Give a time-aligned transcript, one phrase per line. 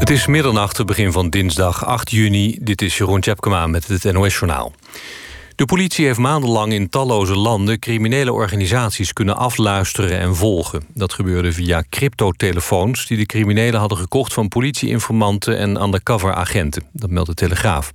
[0.00, 2.58] Het is middernacht, begin van dinsdag 8 juni.
[2.60, 4.72] Dit is Jeroen Tjepkema met het NOS-journaal.
[5.56, 10.84] De politie heeft maandenlang in talloze landen criminele organisaties kunnen afluisteren en volgen.
[10.94, 16.82] Dat gebeurde via cryptotelefoons die de criminelen hadden gekocht van politieinformanten en undercover-agenten.
[16.92, 17.92] Dat meldt de Telegraaf.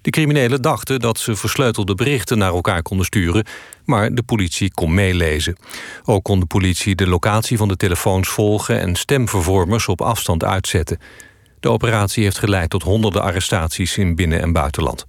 [0.00, 3.46] De criminelen dachten dat ze versleutelde berichten naar elkaar konden sturen,
[3.84, 5.56] maar de politie kon meelezen.
[6.04, 10.98] Ook kon de politie de locatie van de telefoons volgen en stemvervormers op afstand uitzetten.
[11.60, 15.06] De operatie heeft geleid tot honderden arrestaties in binnen- en buitenland.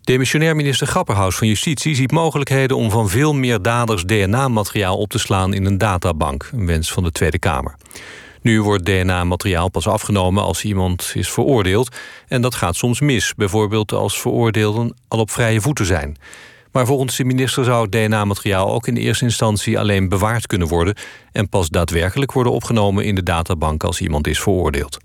[0.00, 5.18] Demissionair minister Grapperhaus van Justitie ziet mogelijkheden om van veel meer daders DNA-materiaal op te
[5.18, 7.74] slaan in een databank, een wens van de Tweede Kamer.
[8.46, 11.96] Nu wordt DNA-materiaal pas afgenomen als iemand is veroordeeld.
[12.28, 16.16] En dat gaat soms mis, bijvoorbeeld als veroordeelden al op vrije voeten zijn.
[16.72, 20.94] Maar volgens de minister zou DNA-materiaal ook in eerste instantie alleen bewaard kunnen worden
[21.32, 24.98] en pas daadwerkelijk worden opgenomen in de databank als iemand is veroordeeld.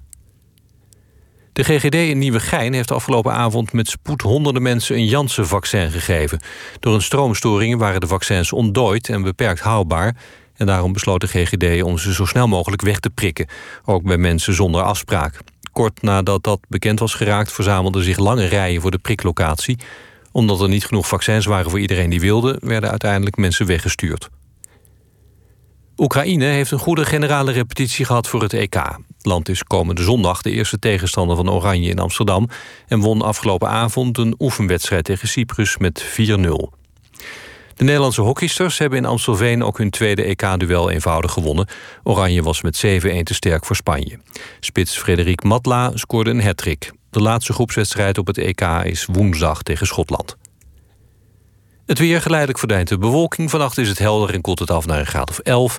[1.53, 6.39] De GGD in Nieuwegein heeft afgelopen avond met spoed honderden mensen een Janssen-vaccin gegeven.
[6.79, 10.15] Door een stroomstoring waren de vaccins ontdooid en beperkt houdbaar.
[10.61, 13.47] En daarom besloot de GGD om ze zo snel mogelijk weg te prikken.
[13.85, 15.39] Ook bij mensen zonder afspraak.
[15.71, 17.51] Kort nadat dat bekend was geraakt...
[17.51, 19.77] verzamelden zich lange rijen voor de priklocatie.
[20.31, 22.57] Omdat er niet genoeg vaccins waren voor iedereen die wilde...
[22.59, 24.29] werden uiteindelijk mensen weggestuurd.
[25.97, 28.97] Oekraïne heeft een goede generale repetitie gehad voor het EK.
[29.21, 32.49] Land is komende zondag de eerste tegenstander van Oranje in Amsterdam...
[32.87, 36.80] en won afgelopen avond een oefenwedstrijd tegen Cyprus met 4-0.
[37.81, 41.67] De Nederlandse hockeysters hebben in Amstelveen ook hun tweede EK-duel eenvoudig gewonnen.
[42.03, 42.89] Oranje was met 7-1
[43.23, 44.19] te sterk voor Spanje.
[44.59, 46.91] Spits Frederik Matla scoorde een hattrick.
[47.09, 50.37] De laatste groepswedstrijd op het EK is woensdag tegen Schotland.
[51.85, 53.49] Het weer geleidelijk verdwijnt de bewolking.
[53.49, 55.77] Vannacht is het helder en koelt het af naar een graad of 11.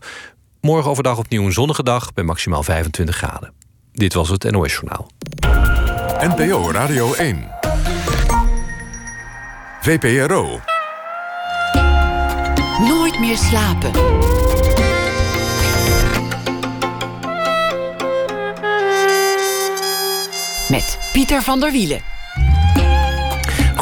[0.60, 3.52] Morgen overdag opnieuw een zonnige dag bij maximaal 25 graden.
[3.92, 5.10] Dit was het NOS Journaal.
[6.18, 7.50] NPO Radio 1.
[9.80, 10.71] VPRO.
[13.22, 13.90] Meer slapen.
[20.68, 22.11] Met Pieter van der Wielen.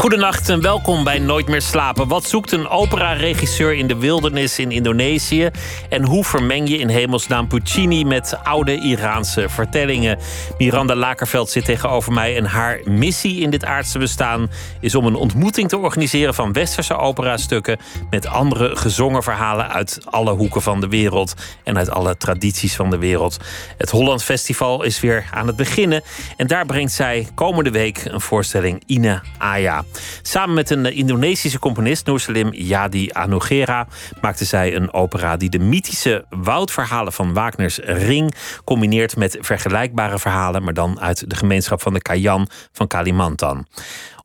[0.01, 2.09] Goedenacht en welkom bij Nooit meer slapen.
[2.09, 5.51] Wat zoekt een opera-regisseur in de wildernis in Indonesië?
[5.89, 10.19] En hoe vermeng je in hemelsnaam Puccini met oude Iraanse vertellingen?
[10.59, 14.51] Miranda Lakerveld zit tegenover mij en haar missie in dit aardse bestaan
[14.81, 17.79] is om een ontmoeting te organiseren van westerse operastukken
[18.11, 21.35] met andere gezongen verhalen uit alle hoeken van de wereld
[21.65, 23.37] en uit alle tradities van de wereld.
[23.79, 26.03] Het Holland Festival is weer aan het beginnen
[26.37, 29.85] en daar brengt zij komende week een voorstelling Ine Aya.
[30.23, 33.87] Samen met een Indonesische componist, Noorselim Yadi Anogera,
[34.21, 38.35] maakte zij een opera die de mythische woudverhalen van Wagner's Ring
[38.65, 43.67] combineert met vergelijkbare verhalen, maar dan uit de gemeenschap van de Kayan van Kalimantan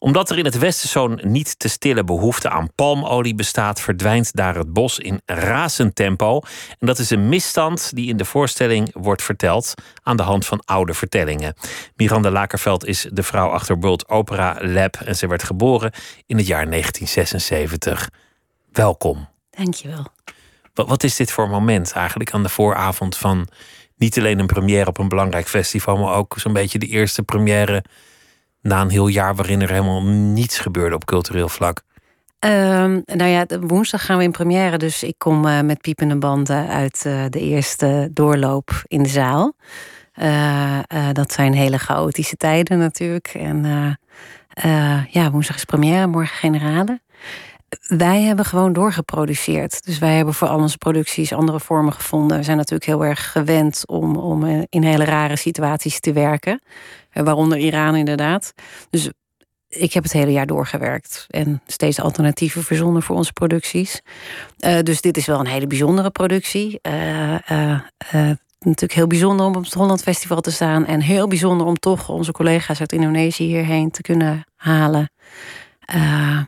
[0.06, 4.56] omdat er in het Westen zo'n niet te stille behoefte aan palmolie bestaat, verdwijnt daar
[4.56, 6.42] het bos in razend tempo.
[6.80, 9.74] En dat is een misstand die in de voorstelling wordt verteld
[10.04, 11.54] aan de hand van oude vertellingen.
[11.96, 15.92] Miranda Lakerveld is de vrouw achter World Opera Lab en ze werd geboren
[16.26, 18.10] in het jaar 1976.
[18.72, 19.28] Welkom.
[19.50, 20.06] Dankjewel.
[20.74, 23.48] Wat, wat is dit voor moment eigenlijk aan de vooravond van
[23.98, 27.84] niet alleen een première op een belangrijk festival, maar ook zo'n beetje de eerste première
[28.66, 31.82] na een heel jaar waarin er helemaal niets gebeurde op cultureel vlak?
[32.40, 36.68] Um, nou ja, woensdag gaan we in première, dus ik kom uh, met piepende banden
[36.68, 39.54] uit uh, de eerste doorloop in de zaal.
[40.22, 40.80] Uh,
[41.12, 43.28] dat zijn hele chaotische tijden natuurlijk.
[43.28, 43.66] En
[45.10, 47.00] ja, woensdag is première, morgen generale.
[47.88, 49.86] Wij hebben gewoon doorgeproduceerd.
[49.86, 52.38] Dus wij hebben voor al onze producties andere vormen gevonden.
[52.38, 56.62] We zijn natuurlijk heel erg gewend om, om in hele rare situaties te werken.
[57.24, 58.54] Waaronder Iran inderdaad.
[58.90, 59.10] Dus
[59.68, 64.02] ik heb het hele jaar doorgewerkt en steeds alternatieven verzonnen voor onze producties.
[64.60, 66.80] Uh, dus dit is wel een hele bijzondere productie.
[66.82, 67.80] Uh, uh,
[68.60, 70.86] natuurlijk heel bijzonder om op het Holland Festival te staan.
[70.86, 75.10] En heel bijzonder om toch onze collega's uit Indonesië hierheen te kunnen halen.
[75.86, 76.48] ja,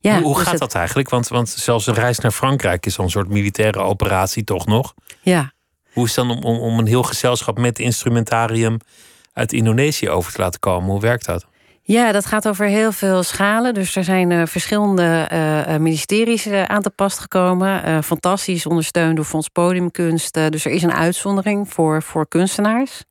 [0.00, 1.08] hoe, hoe dus gaat dat eigenlijk?
[1.08, 4.94] Want, want zelfs een reis naar Frankrijk is al een soort militaire operatie, toch nog?
[5.20, 5.52] Ja.
[5.92, 8.78] Hoe is het dan om, om, om een heel gezelschap met instrumentarium
[9.32, 10.90] uit Indonesië over te laten komen.
[10.90, 11.46] Hoe werkt dat?
[11.84, 13.74] Ja, dat gaat over heel veel schalen.
[13.74, 18.04] Dus er zijn uh, verschillende uh, ministeries aan te pas gekomen.
[18.04, 20.34] fantastisch, ondersteund door Fonds Podiumkunst.
[20.34, 23.04] dus er is een uitzondering voor, voor kunstenaars.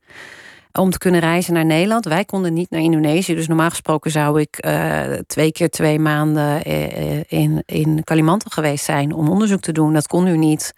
[0.72, 2.04] Om te kunnen reizen naar Nederland.
[2.04, 3.34] Wij konden niet naar Indonesië.
[3.34, 4.66] Dus normaal gesproken zou ik
[5.26, 6.62] twee keer twee maanden
[7.28, 9.92] in, in Kalimantan geweest zijn om onderzoek te doen.
[9.92, 10.72] Dat kon nu niet.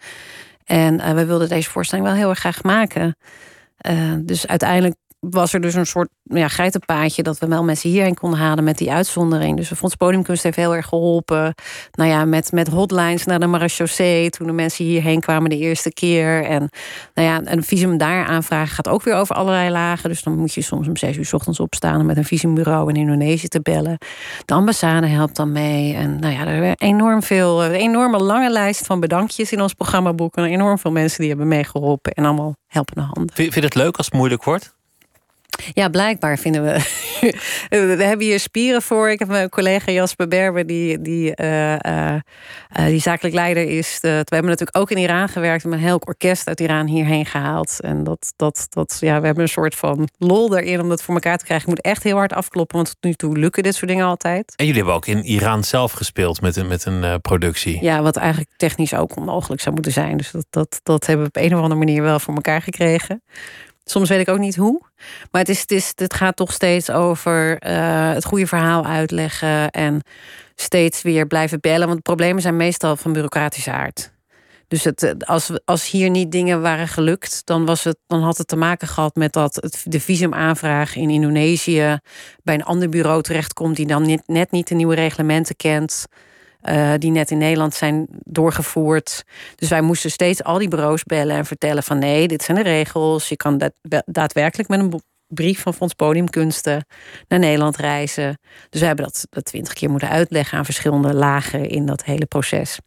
[0.65, 3.17] En we wilden deze voorstelling wel heel erg graag maken.
[4.25, 4.95] dus uiteindelijk
[5.29, 8.77] was er dus een soort ja, geitenpaadje dat we wel mensen hierheen konden halen met
[8.77, 9.57] die uitzondering.
[9.57, 11.53] Dus Fonds Podiumkunst heeft heel erg geholpen.
[11.91, 15.93] Nou ja, met, met hotlines naar de marechaussee toen de mensen hierheen kwamen de eerste
[15.93, 16.43] keer.
[16.43, 16.69] En
[17.13, 20.09] nou ja, een visum daar aanvragen gaat ook weer over allerlei lagen.
[20.09, 22.95] Dus dan moet je soms om zes uur ochtends opstaan om met een visumbureau in
[22.95, 23.97] Indonesië te bellen.
[24.45, 25.93] De ambassade helpt dan mee.
[25.93, 30.35] En nou ja, er enorm veel, een enorme lange lijst van bedankjes in ons programmaboek.
[30.35, 33.35] En enorm veel mensen die hebben meegeholpen en allemaal helpende handen.
[33.35, 34.75] Vind je het leuk als het moeilijk wordt?
[35.73, 36.79] Ja, blijkbaar vinden we.
[37.97, 39.09] we hebben hier spieren voor.
[39.09, 42.15] Ik heb mijn collega Jasper Berber, die, die, uh, uh,
[42.85, 43.97] die zakelijk leider is.
[44.01, 45.63] we hebben natuurlijk ook in Iran gewerkt.
[45.63, 47.79] Met een heel orkest uit Iran hierheen gehaald.
[47.79, 51.13] En dat, dat, dat, ja, we hebben een soort van lol erin om dat voor
[51.13, 51.67] elkaar te krijgen.
[51.69, 54.53] Ik moet echt heel hard afkloppen, want tot nu toe lukken dit soort dingen altijd.
[54.55, 57.83] En jullie hebben ook in Iran zelf gespeeld met een, met een productie.
[57.83, 60.17] Ja, wat eigenlijk technisch ook onmogelijk zou moeten zijn.
[60.17, 63.23] Dus dat, dat, dat hebben we op een of andere manier wel voor elkaar gekregen.
[63.85, 64.81] Soms weet ik ook niet hoe.
[65.31, 69.71] Maar het, is, het, is, het gaat toch steeds over uh, het goede verhaal uitleggen.
[69.71, 70.01] En
[70.55, 71.87] steeds weer blijven bellen.
[71.87, 74.13] Want problemen zijn meestal van bureaucratische aard.
[74.67, 78.37] Dus het, eh, als, als hier niet dingen waren gelukt, dan, was het, dan had
[78.37, 81.99] het te maken gehad met dat het, de visumaanvraag in Indonesië
[82.43, 86.05] bij een ander bureau terechtkomt die dan net niet de nieuwe reglementen kent.
[86.69, 89.23] Uh, die net in Nederland zijn doorgevoerd.
[89.55, 92.63] Dus wij moesten steeds al die bureaus bellen en vertellen van nee, dit zijn de
[92.63, 93.29] regels.
[93.29, 93.71] Je kan
[94.05, 96.85] daadwerkelijk met een brief van Fonds Podiumkunsten
[97.27, 98.39] naar Nederland reizen.
[98.69, 102.79] Dus we hebben dat twintig keer moeten uitleggen aan verschillende lagen in dat hele proces.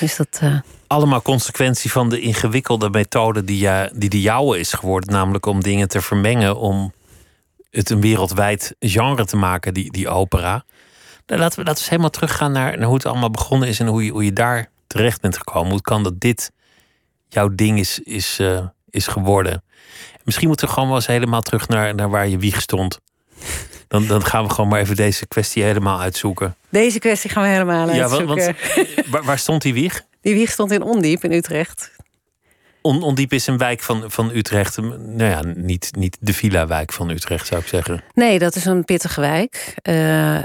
[0.00, 0.40] Is dat.
[0.42, 0.58] Uh...
[0.86, 5.12] Allemaal consequentie van de ingewikkelde methode die, ja, die de jouwe is geworden.
[5.12, 6.92] Namelijk om dingen te vermengen om
[7.70, 10.64] het een wereldwijd genre te maken, die, die opera.
[11.26, 13.80] Nou, laten we, laten we eens helemaal teruggaan naar, naar hoe het allemaal begonnen is
[13.80, 15.70] en hoe je, hoe je daar terecht bent gekomen.
[15.70, 16.50] Hoe kan dat dit
[17.28, 19.62] jouw ding is, is, uh, is geworden?
[20.24, 22.98] Misschien moeten we gewoon wel eens helemaal terug naar, naar waar je wieg stond.
[23.88, 26.56] Dan, dan gaan we gewoon maar even deze kwestie helemaal uitzoeken.
[26.68, 28.36] Deze kwestie gaan we helemaal uitzoeken.
[28.36, 30.02] Ja, want, waar, waar stond die wieg?
[30.20, 31.90] Die wieg stond in Ondiep in Utrecht.
[32.82, 34.76] On, Ondiep is een wijk van, van Utrecht.
[34.76, 38.02] Nou ja, niet, niet de villa-wijk van Utrecht, zou ik zeggen.
[38.14, 39.74] Nee, dat is een pittige wijk.
[39.88, 40.40] Uh,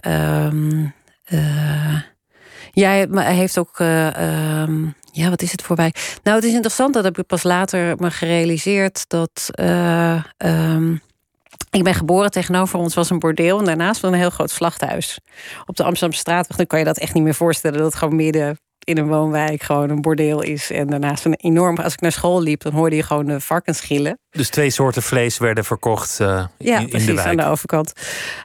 [2.71, 3.79] ja, maar hij heeft ook.
[3.79, 6.17] Uh, um, ja, wat is het voor wijk?
[6.23, 9.49] Nou, het is interessant dat heb ik pas later me gerealiseerd dat.
[10.43, 11.01] Um,
[11.69, 15.19] ik ben geboren tegenover ons was een bordeel en daarnaast was een heel groot slachthuis.
[15.65, 18.57] Op de Amsterdamse straatweg, dan kan je dat echt niet meer voorstellen dat gewoon midden
[18.85, 20.71] in een woonwijk gewoon een bordeel is.
[20.71, 21.77] En daarnaast een enorm.
[21.77, 24.19] Als ik naar school liep, dan hoorde je gewoon de varkens gillen.
[24.35, 27.27] Dus twee soorten vlees werden verkocht uh, ja, in, precies, de wijk.
[27.27, 27.91] aan de overkant.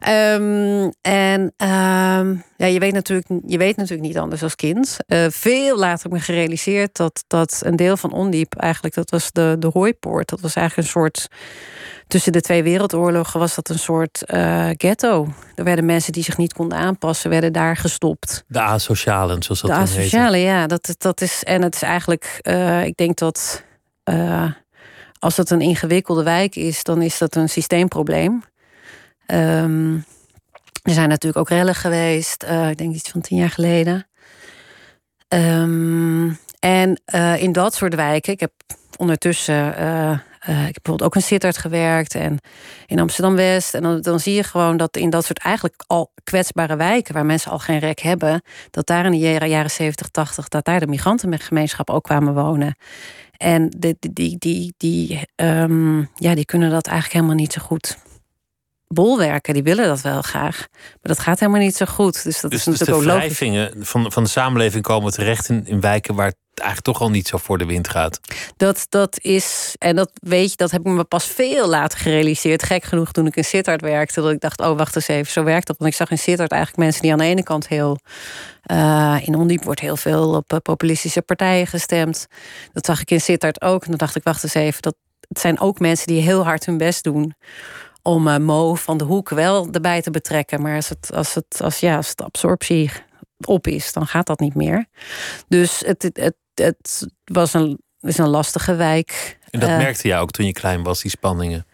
[0.08, 4.96] Um, en um, ja, je weet, natuurlijk, je weet natuurlijk niet anders als kind.
[5.06, 9.10] Uh, veel later heb ik me gerealiseerd dat, dat een deel van Ondiep eigenlijk, dat
[9.10, 10.28] was de, de hooipoort.
[10.28, 11.28] Dat was eigenlijk een soort
[12.06, 15.28] tussen de twee wereldoorlogen was dat een soort uh, ghetto.
[15.54, 18.44] Er werden mensen die zich niet konden aanpassen, werden daar gestopt.
[18.46, 20.66] De asocialen, zoals dat De asocialen, ja.
[20.66, 22.40] Dat, dat is, en het is eigenlijk,
[22.84, 23.64] ik denk dat
[24.04, 24.50] uh,
[25.20, 28.42] als het een ingewikkelde wijk is, dan is dat een systeemprobleem.
[29.26, 30.04] Um,
[30.82, 34.06] er zijn natuurlijk ook rellen geweest, ik denk iets van tien jaar geleden.
[35.28, 37.00] Um, en
[37.38, 38.52] in dat soort wijken, ik heb
[38.96, 39.74] ondertussen
[40.48, 42.38] uh, ik heb bijvoorbeeld ook in Sittard gewerkt en
[42.86, 43.74] in Amsterdam West.
[43.74, 47.26] En dan, dan zie je gewoon dat in dat soort eigenlijk al kwetsbare wijken, waar
[47.26, 50.86] mensen al geen rek hebben, dat daar in de jaren 70, 80, dat daar de
[50.86, 52.76] migrantengemeenschap ook kwamen wonen.
[53.40, 57.98] En die, die, die, die, um, ja, die kunnen dat eigenlijk helemaal niet zo goed
[58.94, 60.66] bolwerken, die willen dat wel graag.
[60.70, 62.22] Maar dat gaat helemaal niet zo goed.
[62.24, 65.66] Dus dat dus, is natuurlijk dus de ook van, van de samenleving komen terecht in,
[65.66, 68.20] in wijken waar het eigenlijk toch al niet zo voor de wind gaat.
[68.56, 72.62] Dat, dat is, en dat weet je, dat heb ik me pas veel later gerealiseerd.
[72.62, 75.44] Gek genoeg toen ik in Sittard werkte, dat ik dacht, oh wacht eens even, zo
[75.44, 75.76] werkt dat.
[75.78, 77.98] Want ik zag in Sittard eigenlijk mensen die aan de ene kant heel...
[78.70, 82.26] Uh, in Ondiep wordt heel veel op uh, populistische partijen gestemd.
[82.72, 83.82] Dat zag ik in Sittard ook.
[83.82, 84.94] En dan dacht ik, wacht eens even, dat,
[85.28, 87.34] het zijn ook mensen die heel hard hun best doen
[88.02, 90.62] om uh, Mo van de Hoek wel erbij te betrekken.
[90.62, 92.90] Maar als, het, als, het, als, ja, als de absorptie
[93.46, 94.86] op is, dan gaat dat niet meer.
[95.48, 99.38] Dus het, het, het, het was een, is een lastige wijk.
[99.50, 101.66] En dat uh, merkte je ook toen je klein was, die spanningen?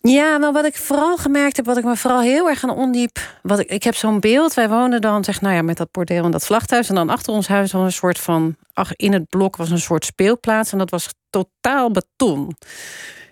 [0.00, 3.18] Ja, nou wat ik vooral gemerkt heb, wat ik me vooral heel erg aan ondiep.
[3.42, 4.54] Wat ik, ik heb zo'n beeld.
[4.54, 6.88] Wij woonden dan, zeg, nou ja, met dat bordeel en dat slachthuis.
[6.88, 8.56] En dan achter ons huis was een soort van.
[8.72, 10.72] Ach, in het blok was een soort speelplaats.
[10.72, 12.56] En dat was totaal beton.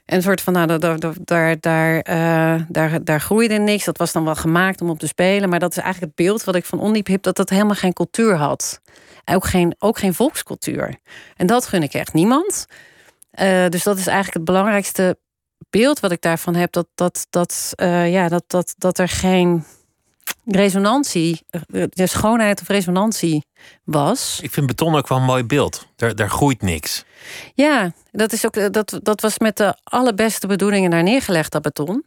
[0.04, 3.84] En een soort van, nou, daar, daar, daar, uh, daar, daar groeide niks.
[3.84, 5.48] Dat was dan wel gemaakt om op te spelen.
[5.48, 7.22] Maar dat is eigenlijk het beeld wat ik van Ondiep heb...
[7.22, 8.80] dat dat helemaal geen cultuur had.
[9.24, 10.96] Ook geen, ook geen volkscultuur.
[11.36, 12.66] En dat gun ik echt niemand.
[13.30, 15.18] Eh, dus dat is eigenlijk het belangrijkste
[15.70, 16.72] beeld wat ik daarvan heb.
[16.72, 19.64] Dat, dat, dat, uh, ja, dat, dat, dat er geen
[20.44, 21.40] resonantie,
[21.90, 23.44] de schoonheid of resonantie
[23.84, 24.38] was.
[24.42, 25.86] Ik vind beton ook wel een mooi beeld.
[25.96, 27.04] Daar, daar groeit niks.
[27.54, 32.04] Ja, dat, is ook, dat, dat was met de allerbeste bedoelingen daar neergelegd, dat beton.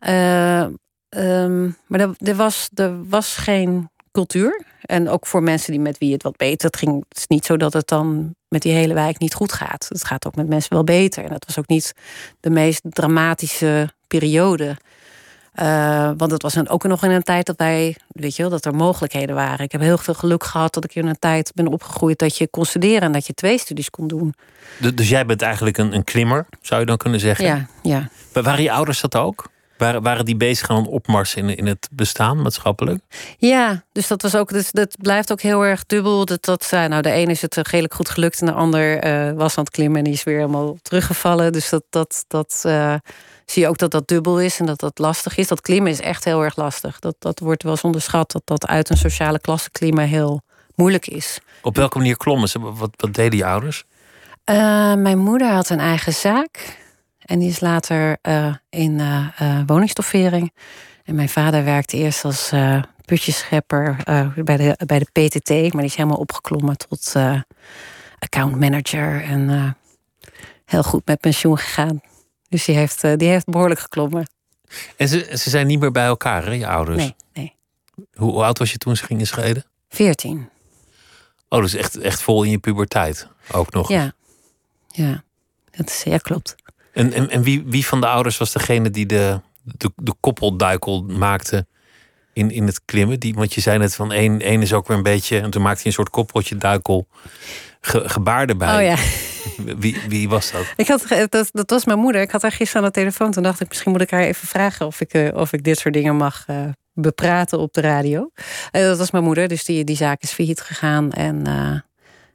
[0.00, 0.66] Uh,
[1.08, 4.64] um, maar er, er, was, er was geen cultuur.
[4.80, 7.04] En ook voor mensen die met wie het wat beter het ging.
[7.08, 9.86] Het is niet zo dat het dan met die hele wijk niet goed gaat.
[9.88, 11.24] Het gaat ook met mensen wel beter.
[11.24, 11.92] En dat was ook niet
[12.40, 14.76] de meest dramatische periode.
[15.62, 18.64] Uh, want het was ook nog in een tijd dat wij, weet je wel, dat
[18.64, 19.64] er mogelijkheden waren.
[19.64, 22.48] Ik heb heel veel geluk gehad dat ik in een tijd ben opgegroeid dat je
[22.48, 24.34] kon studeren en dat je twee studies kon doen.
[24.94, 27.44] Dus jij bent eigenlijk een, een klimmer, zou je dan kunnen zeggen?
[27.44, 28.08] Ja, ja.
[28.32, 29.48] Maar waren je ouders dat ook?
[29.76, 33.02] Waren, waren die bezig aan een opmars in, in het bestaan maatschappelijk?
[33.38, 36.24] Ja, dus dat was ook, dus dat blijft ook heel erg dubbel.
[36.24, 39.56] Dat, dat, nou, de ene is het redelijk goed gelukt en de ander uh, was
[39.56, 41.52] aan het klimmen en die is weer helemaal teruggevallen.
[41.52, 42.94] Dus dat, dat, dat uh,
[43.46, 45.48] zie je ook dat dat dubbel is en dat dat lastig is.
[45.48, 46.98] Dat klimmen is echt heel erg lastig.
[46.98, 50.42] Dat, dat wordt wel eens onderschat, dat dat uit een sociale klasse klimmen heel
[50.74, 51.38] moeilijk is.
[51.62, 52.60] Op welke manier klommen ze?
[52.60, 53.84] Wat, wat deden je ouders?
[54.50, 54.56] Uh,
[54.94, 56.78] mijn moeder had een eigen zaak.
[57.18, 60.52] En die is later uh, in uh, woningstoffering.
[61.04, 62.52] En mijn vader werkte eerst als
[63.04, 63.96] putjeschepper
[64.44, 65.50] bij, de, bij de PTT.
[65.50, 67.12] Maar die is helemaal opgeklommen tot
[68.18, 69.22] account manager.
[69.22, 69.76] En
[70.64, 72.00] heel goed met pensioen gegaan.
[72.48, 74.26] Dus die heeft, die heeft behoorlijk geklommen.
[74.96, 76.96] En ze, ze zijn niet meer bij elkaar, hè, je ouders?
[76.96, 77.54] Nee, nee.
[78.14, 79.64] Hoe, hoe oud was je toen ze gingen scheiden?
[79.88, 80.48] Veertien.
[81.48, 83.88] Oh, dus echt, echt vol in je puberteit ook nog?
[83.88, 84.12] Ja,
[84.88, 85.24] ja.
[85.70, 86.54] Dat is, ja, klopt.
[86.92, 91.02] En, en, en wie, wie van de ouders was degene die de, de, de koppelduikel
[91.02, 91.66] maakte
[92.32, 93.20] in, in het klimmen?
[93.20, 95.40] Die, want je zei net van één, één is ook weer een beetje.
[95.40, 97.06] En toen maakte hij een soort koppeltje duikel
[97.86, 98.76] ge, gebaar erbij.
[98.76, 98.96] Oh ja.
[99.78, 100.72] Wie, wie was dat?
[100.76, 101.48] Ik had, dat?
[101.52, 102.20] Dat was mijn moeder.
[102.20, 103.30] Ik had haar gisteren aan de telefoon.
[103.30, 105.78] Toen dacht ik, misschien moet ik haar even vragen of ik, uh, of ik dit
[105.78, 106.56] soort dingen mag uh,
[106.92, 108.30] bepraten op de radio.
[108.72, 111.12] Uh, dat was mijn moeder, dus die, die zaak is failliet gegaan.
[111.12, 111.46] En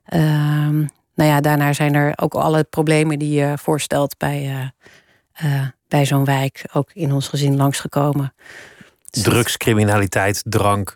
[0.05, 0.77] ehm,
[1.15, 4.71] nou ja, daarna zijn er ook alle problemen die je voorstelt bij,
[5.87, 8.33] bij zo'n wijk ook in ons gezin langsgekomen.
[9.09, 10.95] Dus Drugscriminaliteit, drank,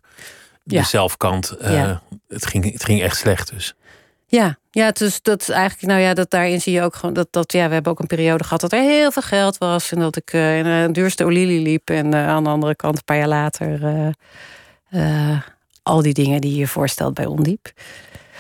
[0.64, 1.56] de zelfkant.
[1.60, 2.02] Ja.
[2.28, 3.76] het, ging, het ging echt slecht dus.
[4.28, 7.52] Ja, ja, dus dat eigenlijk, nou ja, dat daarin zie je ook gewoon dat, dat
[7.52, 10.16] ja, we hebben ook een periode gehad dat er heel veel geld was en dat
[10.16, 13.18] ik uh, in de duurste olilie liep en uh, aan de andere kant een paar
[13.18, 14.14] jaar later
[15.84, 17.72] al die dingen die je voorstelt bij Ondiep.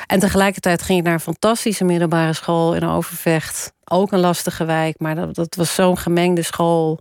[0.08, 3.74] En tegelijkertijd ging ik naar een fantastische middelbare school in Overvecht.
[3.84, 7.00] Ook een lastige wijk, maar dat, dat was zo'n gemengde school.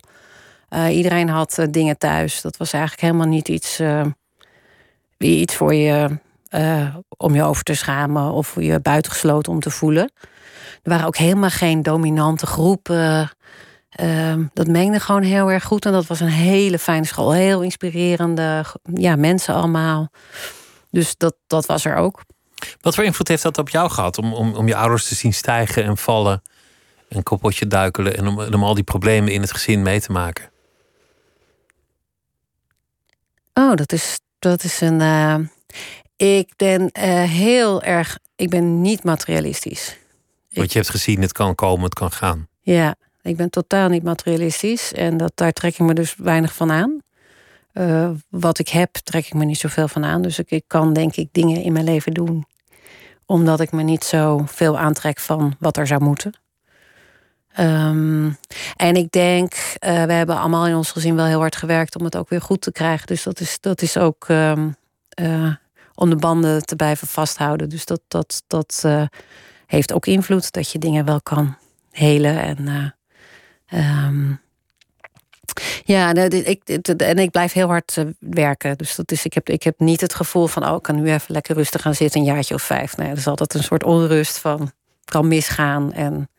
[0.89, 2.41] Iedereen had dingen thuis.
[2.41, 3.81] Dat was eigenlijk helemaal niet iets,
[5.17, 6.19] iets voor je
[7.17, 10.11] om je over te schamen of je buitengesloten om te voelen.
[10.83, 13.31] Er waren ook helemaal geen dominante groepen.
[13.89, 15.85] Ehm, dat mengde gewoon heel erg goed.
[15.85, 17.33] En dat was een hele fijne school.
[17.33, 20.11] Heel inspirerende ja, mensen allemaal.
[20.91, 22.21] Dus dat, dat was er ook.
[22.81, 24.17] Wat voor invloed heeft dat op jou gehad?
[24.17, 26.41] Om, om, om je ouders te zien stijgen en vallen.
[27.09, 28.17] En koppeltje duikelen.
[28.17, 30.49] En om, om al die problemen in het gezin mee te maken.
[33.53, 34.99] Oh, dat is, dat is een.
[34.99, 35.35] Uh,
[36.15, 36.89] ik ben uh,
[37.23, 38.19] heel erg.
[38.35, 39.97] Ik ben niet materialistisch.
[40.53, 42.47] Want je hebt gezien, het kan komen, het kan gaan.
[42.61, 44.93] Ja, ik ben totaal niet materialistisch.
[44.93, 46.99] En dat, daar trek ik me dus weinig van aan.
[47.73, 50.21] Uh, wat ik heb, trek ik me niet zoveel van aan.
[50.21, 52.45] Dus ik, ik kan denk ik dingen in mijn leven doen.
[53.25, 56.33] Omdat ik me niet zo veel aantrek van wat er zou moeten.
[57.59, 58.37] Um,
[58.75, 62.03] en ik denk, uh, we hebben allemaal in ons gezin wel heel hard gewerkt om
[62.03, 63.07] het ook weer goed te krijgen.
[63.07, 64.75] Dus dat is, dat is ook um,
[65.21, 65.53] uh,
[65.95, 67.69] om de banden te blijven vasthouden.
[67.69, 69.05] Dus dat, dat, dat uh,
[69.65, 71.57] heeft ook invloed dat je dingen wel kan
[71.91, 72.41] helen.
[72.41, 72.93] En
[73.73, 74.39] um,
[75.83, 76.63] ja, ik,
[76.97, 78.77] en ik blijf heel hard werken.
[78.77, 81.11] Dus dat is, ik, heb, ik heb niet het gevoel van, oh, ik kan nu
[81.11, 82.97] even lekker rustig gaan zitten, een jaartje of vijf.
[82.97, 84.71] Nee, er is altijd een soort onrust van,
[85.05, 85.93] kan misgaan.
[85.93, 86.29] En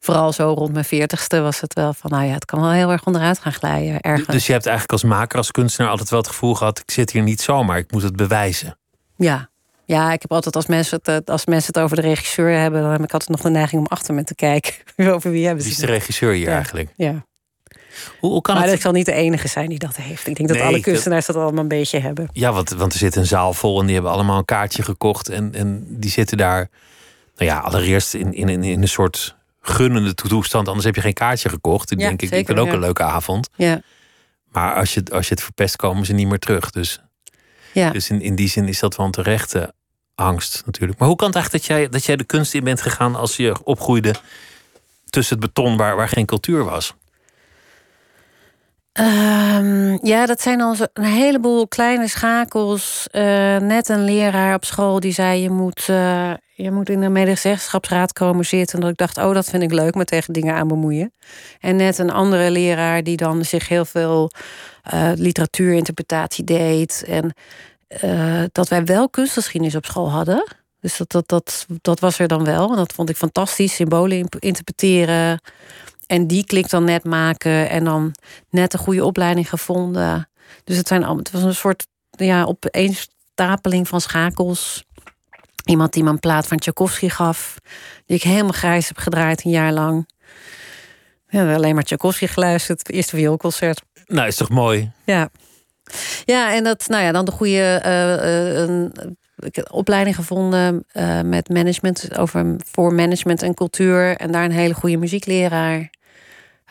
[0.00, 2.90] vooral zo rond mijn veertigste was het wel van, nou ja, het kan wel heel
[2.90, 4.00] erg onderuit gaan glijden.
[4.00, 4.26] Ergens.
[4.26, 7.10] Dus je hebt eigenlijk als maker, als kunstenaar altijd wel het gevoel gehad, ik zit
[7.10, 8.78] hier niet zomaar, ik moet het bewijzen.
[9.16, 9.48] Ja,
[9.84, 12.90] ja, ik heb altijd als mensen, het, als mensen het over de regisseur hebben, dan
[12.90, 14.74] heb ik altijd nog de neiging om achter me te kijken.
[15.14, 15.68] over wie hebben ze.
[15.68, 16.92] Wie is de regisseur hier ja, eigenlijk?
[16.96, 17.24] Ja.
[18.20, 18.74] Hoe, hoe kan maar het...
[18.74, 20.26] ik zal niet de enige zijn die dat heeft.
[20.26, 22.28] Ik denk dat alle dat- kunstenaars dat allemaal een beetje hebben.
[22.32, 25.28] Ja, want, want er zit een zaal vol en die hebben allemaal een kaartje gekocht.
[25.28, 26.68] En, en die zitten daar,
[27.36, 30.66] nou ja, allereerst in, in, in een soort gunnende toestand.
[30.68, 31.88] Anders heb je geen kaartje gekocht.
[31.88, 32.74] Dan Ja, denk ik, ik zeker, wil ook ja.
[32.74, 33.48] een leuke avond.
[33.56, 33.80] Ja,
[34.52, 36.70] Maar als je, het- als je het verpest, komen ze niet meer terug.
[36.70, 37.00] Dus,
[37.72, 37.90] ja.
[37.90, 39.74] dus in, in die zin is dat wel een terechte
[40.14, 40.98] angst natuurlijk.
[40.98, 43.36] Maar hoe kan het eigenlijk dat jij, dat jij de kunst in bent gegaan als
[43.36, 44.14] je opgroeide
[45.10, 46.94] tussen het beton waar, waar geen cultuur was?
[49.00, 53.06] Ehm, ja, dat zijn al een heleboel kleine schakels.
[53.12, 53.22] Uh,
[53.56, 58.12] net een leraar op school die zei: je moet, uh, je moet in de medezeggenschapsraad
[58.12, 58.74] komen zitten.
[58.74, 61.12] En dat ik dacht: oh, dat vind ik leuk, me tegen dingen aan bemoeien.
[61.60, 64.30] En net een andere leraar die dan zich heel veel
[64.94, 67.04] uh, literatuurinterpretatie deed.
[67.06, 67.34] En
[68.52, 70.44] dat wij wel kunstgeschiedenis op school hadden.
[70.80, 72.70] Dus dat, dat, dat, dat was er dan wel.
[72.70, 73.74] En dat vond ik fantastisch.
[73.74, 75.40] Symbolen interpreteren.
[76.10, 78.14] En die klik dan net maken en dan
[78.48, 80.28] net een goede opleiding gevonden.
[80.64, 84.84] Dus het, zijn, het was een soort ja, opeenstapeling van schakels.
[85.64, 87.56] Iemand die me een plaat van Tchaikovsky gaf,
[88.06, 90.08] die ik helemaal grijs heb gedraaid een jaar lang.
[91.28, 93.82] Ja, alleen maar Tchaikovsky geluisterd, het eerste vioolconcert.
[94.06, 94.92] Nou, is toch mooi?
[95.04, 95.30] Ja.
[96.24, 98.92] Ja, en dat, nou ja, dan de goede uh, een,
[99.70, 104.16] opleiding gevonden uh, met management over voor management en cultuur.
[104.16, 105.90] En daar een hele goede muziekleraar.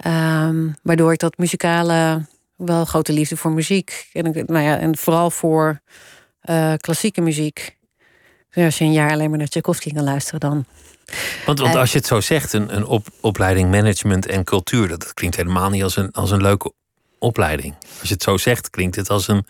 [0.05, 2.25] Um, waardoor ik dat muzikale,
[2.55, 4.09] wel grote liefde voor muziek.
[4.13, 5.81] En, nou ja, en vooral voor
[6.49, 7.77] uh, klassieke muziek.
[8.51, 10.65] Dus als je een jaar alleen maar naar Tchaikovsky kan luisteren, dan.
[11.45, 14.99] Want, want als je het zo zegt, een, een op, opleiding management en cultuur, dat,
[14.99, 16.73] dat klinkt helemaal niet als een, als een leuke
[17.19, 17.75] opleiding.
[17.99, 19.45] Als je het zo zegt, klinkt het als een,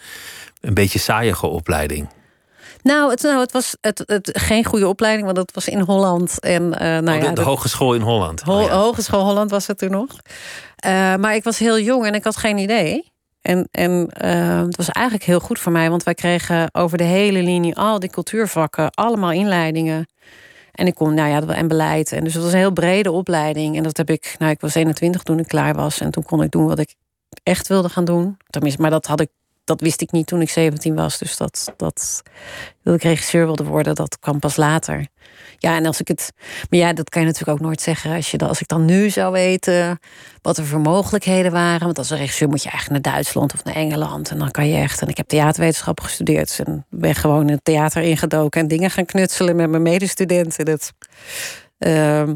[0.62, 2.10] een beetje saaiige opleiding.
[2.82, 6.40] Nou, het, nou, het was het, het, geen goede opleiding, want dat was in Holland.
[6.40, 8.42] En, uh, nou oh, de, ja, de, Hogeschool in Holland.
[8.42, 10.08] Ho oh, Hogeschool Holland was het toen nog.
[10.86, 13.12] Uh, maar ik was heel jong en ik had geen idee.
[13.42, 17.04] En, en uh, het was eigenlijk heel goed voor mij, want wij kregen over de
[17.04, 20.08] hele linie al die cultuurvakken, allemaal inleidingen.
[20.72, 22.12] En ik kon, nou ja, en beleid.
[22.12, 23.78] En dus het was een heel brede opleiding.
[23.78, 26.00] En dat heb ik, nou, ik was 21 toen ik klaar was.
[26.00, 26.96] En toen kon ik doen wat ik
[27.44, 28.38] echt wilde gaan doen.
[28.50, 29.30] Tenminste, maar dat had ik
[29.70, 31.18] dat wist ik niet toen ik 17 was.
[31.18, 32.22] Dus dat, dat,
[32.84, 35.08] ik regisseur wilde worden, dat kwam pas later.
[35.58, 36.32] Ja, en als ik het.
[36.70, 38.16] Maar ja, dat kan je natuurlijk ook nooit zeggen.
[38.16, 40.00] Als, je, als ik dan nu zou weten
[40.42, 41.86] wat er voor mogelijkheden waren.
[41.86, 44.30] Want als regisseur moet je eigenlijk naar Duitsland of naar Engeland.
[44.30, 45.02] En dan kan je echt.
[45.02, 46.60] En ik heb theaterwetenschappen gestudeerd.
[46.66, 50.66] En ben gewoon in het theater ingedoken en dingen gaan knutselen met mijn medestudenten.
[50.66, 50.94] Dat,
[51.80, 52.30] uh,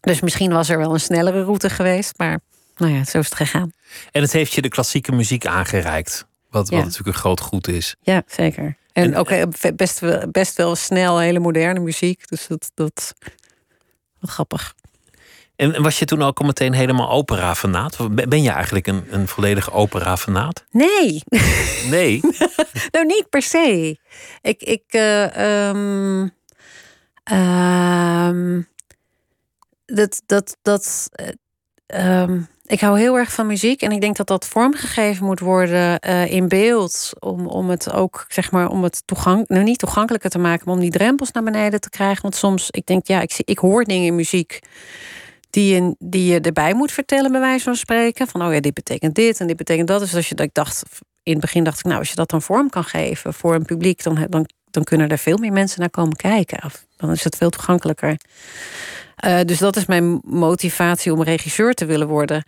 [0.00, 2.18] dus misschien was er wel een snellere route geweest.
[2.18, 2.40] Maar
[2.76, 3.72] nou ja, zo is het gegaan.
[4.10, 6.28] En het heeft je de klassieke muziek aangereikt.
[6.50, 7.96] Wat, wat natuurlijk een groot goed is.
[8.00, 8.76] Ja, zeker.
[8.92, 9.30] En, ook
[9.76, 12.28] best, best wel snel hele moderne muziek.
[12.28, 13.14] Dus dat, dat
[14.18, 14.74] wel grappig.
[15.56, 17.96] En was je toen ook al meteen helemaal opera-fanaat?
[18.28, 20.64] Ben je eigenlijk een, een volledige opera-fanaat?
[20.70, 21.22] Nee.
[21.90, 22.20] Nee?
[22.92, 23.98] nou, niet per se.
[24.40, 24.62] Ik...
[24.62, 26.30] ik uh, um,
[27.32, 28.68] um,
[29.86, 30.22] dat...
[30.26, 31.08] dat, dat
[31.86, 35.98] um, ik hou heel erg van muziek en ik denk dat dat vormgegeven moet worden
[36.06, 37.10] uh, in beeld.
[37.18, 40.80] Om, om het ook, zeg maar, om het toegang, nou niet toegankelijker te maken, om
[40.80, 42.22] die drempels naar beneden te krijgen.
[42.22, 44.58] Want soms, ik denk, ja, ik, ik hoor dingen in muziek
[45.50, 48.28] die je, die je erbij moet vertellen, bij wijze van spreken.
[48.28, 50.00] Van, oh ja, dit betekent dit en dit betekent dat.
[50.00, 50.82] Dus als je dat ik dacht,
[51.22, 53.64] in het begin dacht ik, nou, als je dat dan vorm kan geven voor een
[53.64, 56.64] publiek, dan, dan, dan kunnen er veel meer mensen naar komen kijken.
[56.64, 58.16] Of, dan is het veel toegankelijker.
[59.26, 62.44] Uh, dus dat is mijn motivatie om regisseur te willen worden.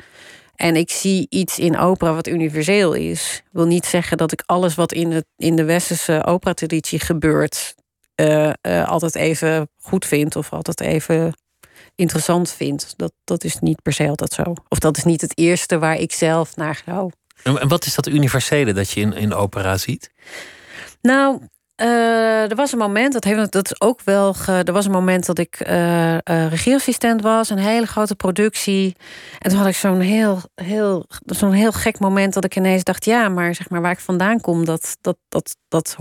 [0.54, 3.42] En ik zie iets in opera wat universeel is.
[3.44, 7.74] Ik wil niet zeggen dat ik alles wat in de, in de westerse operatraditie gebeurt...
[8.20, 11.34] Uh, uh, altijd even goed vind of altijd even
[11.94, 12.94] interessant vind.
[12.96, 14.54] Dat, dat is niet per se altijd zo.
[14.68, 17.06] Of dat is niet het eerste waar ik zelf naar ga.
[17.42, 20.10] En wat is dat universele dat je in, in opera ziet?
[21.00, 21.40] Nou,
[21.82, 24.34] uh, er was een moment, dat, heeft, dat is ook wel.
[24.46, 28.96] Er was een moment dat ik uh, uh, regieassistent was, een hele grote productie.
[29.38, 33.04] En toen had ik zo'n heel, heel, zo'n heel gek moment dat ik ineens dacht:
[33.04, 35.96] ja, maar zeg maar waar ik vandaan kom, dat, dat, dat, dat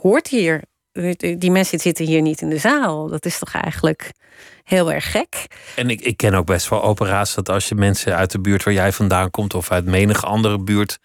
[0.00, 0.62] hoort hier.
[1.38, 3.08] Die mensen zitten hier niet in de zaal.
[3.08, 4.12] Dat is toch eigenlijk
[4.62, 5.46] heel erg gek.
[5.76, 8.62] En ik, ik ken ook best wel opera's dat als je mensen uit de buurt
[8.62, 10.98] waar jij vandaan komt, of uit menige andere buurt,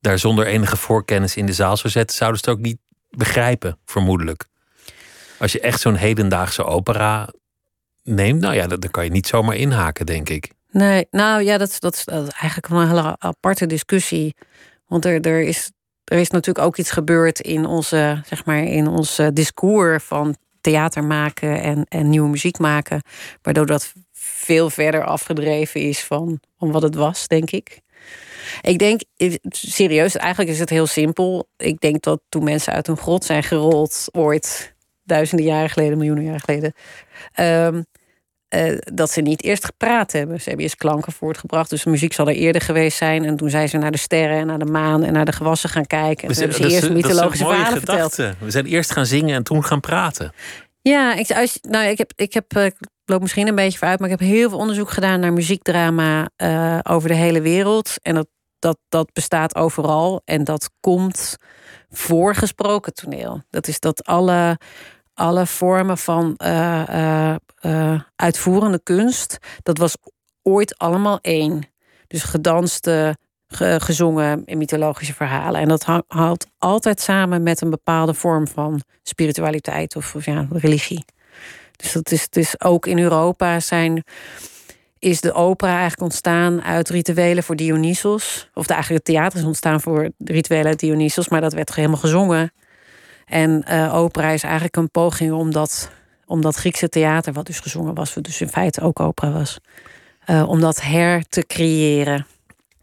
[0.00, 2.78] daar zonder enige voorkennis in de zaal zou zetten, zouden ze het ook niet
[3.16, 4.46] begrijpen, vermoedelijk.
[5.38, 7.28] Als je echt zo'n hedendaagse opera
[8.02, 10.50] neemt, nou ja, dan kan je niet zomaar inhaken, denk ik.
[10.70, 14.34] Nee, nou ja, dat, dat, is, eigenlijk een hele aparte discussie.
[14.86, 15.70] Want er, er, is,
[16.04, 21.04] er is natuurlijk ook iets gebeurd in onze, zeg maar, in ons discours van theater
[21.04, 23.02] maken en, en nieuwe muziek maken.
[23.42, 27.80] Waardoor dat veel verder afgedreven is van, van wat het was, denk ik.
[28.60, 29.00] Ik denk,
[29.48, 31.48] serieus, eigenlijk is het heel simpel.
[31.56, 36.24] Ik denk dat toen mensen uit een grot zijn gerold, ooit duizenden jaren geleden, miljoenen
[36.24, 36.72] jaren geleden.
[37.32, 37.82] Ehm,
[38.48, 40.38] eh, dat ze niet eerst gepraat hebben.
[40.38, 41.70] Ze hebben eerst klanken voortgebracht.
[41.70, 43.24] Dus de muziek zal er eerder geweest zijn.
[43.24, 45.68] En toen zijn ze naar de sterren en naar de maan en naar de gewassen
[45.68, 46.28] gaan kijken.
[46.28, 48.16] En toen hebben ze eerst mythologische verhalen verteld.
[48.16, 50.32] We zijn eerst gaan zingen en toen gaan praten.
[50.82, 52.66] Ja, ik, nou, ik heb, ik heb uh,
[53.04, 56.78] loop misschien een beetje vooruit, maar ik heb heel veel onderzoek gedaan naar muziekdrama uh,
[56.82, 57.94] over de hele wereld.
[58.02, 58.26] En dat,
[58.58, 60.22] dat, dat bestaat overal.
[60.24, 61.36] En dat komt
[61.90, 63.42] voor gesproken toneel.
[63.50, 64.58] Dat is dat alle,
[65.14, 69.96] alle vormen van uh, uh, uitvoerende kunst, dat was
[70.42, 71.72] ooit allemaal één.
[72.06, 73.16] Dus gedanste,
[73.78, 75.60] gezongen in mythologische verhalen.
[75.60, 81.04] En dat hangt altijd samen met een bepaalde vorm van spiritualiteit of, of ja, religie.
[81.92, 84.04] Dus dat is, ook in Europa zijn,
[84.98, 88.50] is de opera eigenlijk ontstaan uit rituelen voor Dionysos.
[88.54, 91.96] Of de, eigenlijk het theater is ontstaan voor rituelen uit Dionysos, maar dat werd helemaal
[91.96, 92.52] gezongen.
[93.24, 95.90] En uh, opera is eigenlijk een poging om dat,
[96.26, 99.58] om dat Griekse theater, wat dus gezongen was, wat dus in feite ook opera was,
[100.26, 102.26] uh, om dat her te creëren.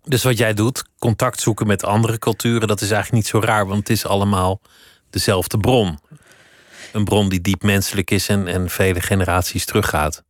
[0.04, 3.68] Dus wat jij doet, contact zoeken met andere culturen, dat is eigenlijk niet zo raar,
[3.68, 4.62] want het is allemaal
[5.10, 6.00] dezelfde bron.
[6.92, 10.24] Een bron die diep menselijk is en, en vele generaties teruggaat.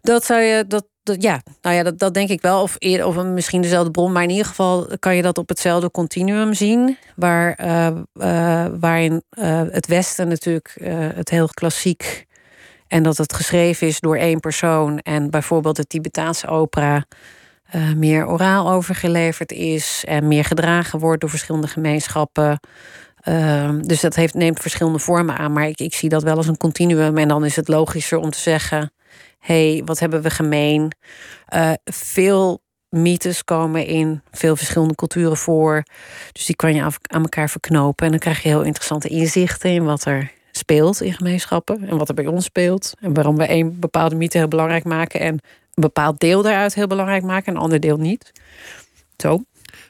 [0.00, 2.62] Dat zou je, dat, dat ja, nou ja, dat, dat denk ik wel.
[2.62, 5.90] Of, eerder, of misschien dezelfde bron, maar in ieder geval kan je dat op hetzelfde
[5.90, 6.96] continuum zien.
[7.16, 10.76] Waar, uh, uh, waarin uh, het Westen natuurlijk
[11.14, 12.26] het heel klassiek
[12.86, 14.98] en dat het geschreven is door één persoon.
[14.98, 17.04] En bijvoorbeeld de Tibetaanse opera
[17.96, 22.60] meer oraal overgeleverd is en meer gedragen wordt door verschillende gemeenschappen.
[23.28, 25.52] Uh, dus dat heeft, neemt verschillende vormen aan.
[25.52, 27.18] Maar ik, ik zie dat wel als een continuum.
[27.18, 28.92] En dan is het logischer om te zeggen:
[29.38, 30.92] hé, hey, wat hebben we gemeen?
[31.54, 35.82] Uh, veel mythes komen in veel verschillende culturen voor.
[36.32, 38.04] Dus die kan je aan elkaar verknopen.
[38.04, 41.88] En dan krijg je heel interessante inzichten in wat er speelt in gemeenschappen.
[41.88, 42.92] En wat er bij ons speelt.
[43.00, 45.20] En waarom we een bepaalde mythe heel belangrijk maken.
[45.20, 45.40] En een
[45.82, 48.32] bepaald deel daaruit heel belangrijk maken, een ander deel niet.
[49.16, 49.42] Zo.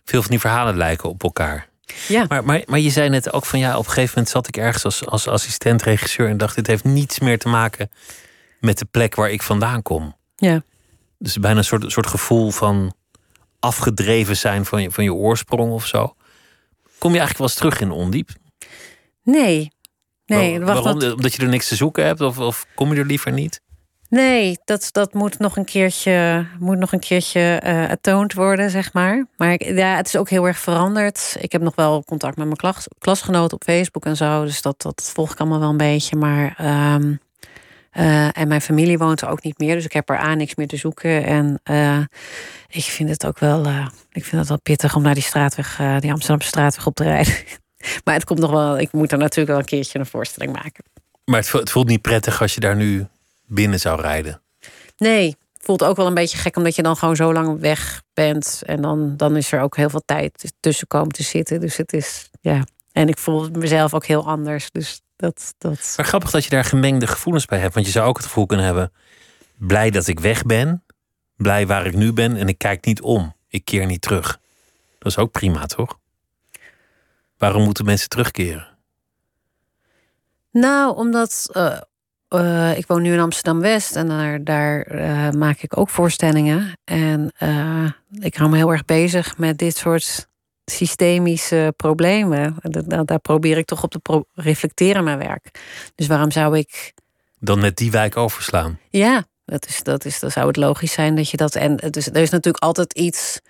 [0.05, 1.68] Veel van die verhalen lijken op elkaar.
[2.09, 2.25] Ja.
[2.29, 4.57] Maar, maar, maar je zei net ook van ja, op een gegeven moment zat ik
[4.57, 7.91] ergens als, als assistent-regisseur en dacht: dit heeft niets meer te maken
[8.61, 10.17] met de plek waar ik vandaan kom.
[10.37, 10.63] Ja.
[11.19, 12.95] Dus bijna een soort, soort gevoel van
[13.61, 16.15] afgedreven zijn van je, van je oorsprong of zo.
[16.99, 18.31] Kom je eigenlijk wel eens terug in ondiep?
[19.23, 19.73] Nee.
[20.27, 20.99] Nee, Waar, waarom?
[20.99, 21.13] Dat...
[21.15, 23.61] Omdat je er niks te zoeken hebt of, of kom je er liever niet?
[24.11, 28.93] Nee, dat, dat moet nog een keertje, moet nog een keertje uh, atoond worden, zeg
[28.93, 29.27] maar.
[29.37, 31.37] Maar ja, het is ook heel erg veranderd.
[31.41, 34.45] Ik heb nog wel contact met mijn klas, klasgenoten op Facebook en zo.
[34.45, 36.17] Dus dat, dat volg ik allemaal wel een beetje.
[36.17, 36.59] Maar,
[36.95, 37.21] um,
[37.93, 39.75] uh, en mijn familie woont er ook niet meer.
[39.75, 41.25] Dus ik heb er aan niks meer te zoeken.
[41.25, 41.99] En uh,
[42.69, 43.67] ik vind het ook wel,
[44.13, 47.35] ik vind het wel pittig om naar die straatweg, die Amsterdamse straatweg op te rijden.
[48.05, 50.85] maar het komt nog wel, ik moet er natuurlijk wel een keertje een voorstelling maken.
[51.25, 53.07] Maar het voelt niet prettig als je daar nu
[53.49, 54.43] binnen zou rijden.
[54.97, 58.63] Nee, voelt ook wel een beetje gek omdat je dan gewoon zo lang weg bent.
[58.67, 61.61] En dan, dan is er ook heel veel tijd tussen komen te zitten.
[61.61, 62.65] Dus het is, ja.
[62.93, 64.71] En ik voel mezelf ook heel anders.
[64.71, 65.95] Dus dat, dat...
[65.97, 67.75] Maar grappig dat je daar gemengde gevoelens bij hebt.
[67.75, 68.93] Want je zou ook het gevoel kunnen hebben:
[69.59, 70.85] blij dat ik weg ben.
[71.37, 72.37] Blij waar ik nu ben.
[72.37, 73.37] En ik kijk niet om.
[73.49, 74.41] Ik keer niet terug.
[74.99, 75.99] Dat is ook prima, toch?
[77.39, 78.77] Waarom moeten mensen terugkeren?
[80.51, 81.81] Nou, omdat uh,
[82.35, 86.79] uh, ik woon nu in Amsterdam West en daar, daar uh, maak ik ook voorstellingen.
[86.85, 90.29] En uh, ik hou me heel erg bezig met dit soort
[90.65, 92.57] systemische problemen.
[92.63, 95.61] Daar, daar probeer ik toch op te pro reflecteren mijn werk.
[95.95, 96.93] Dus waarom zou ik.
[97.39, 98.79] Dan net die wijk overslaan?
[98.91, 101.55] Ja, dat, is, dat, is, dan zou het logisch zijn dat je dat.
[101.55, 103.41] En dus, er is natuurlijk altijd iets.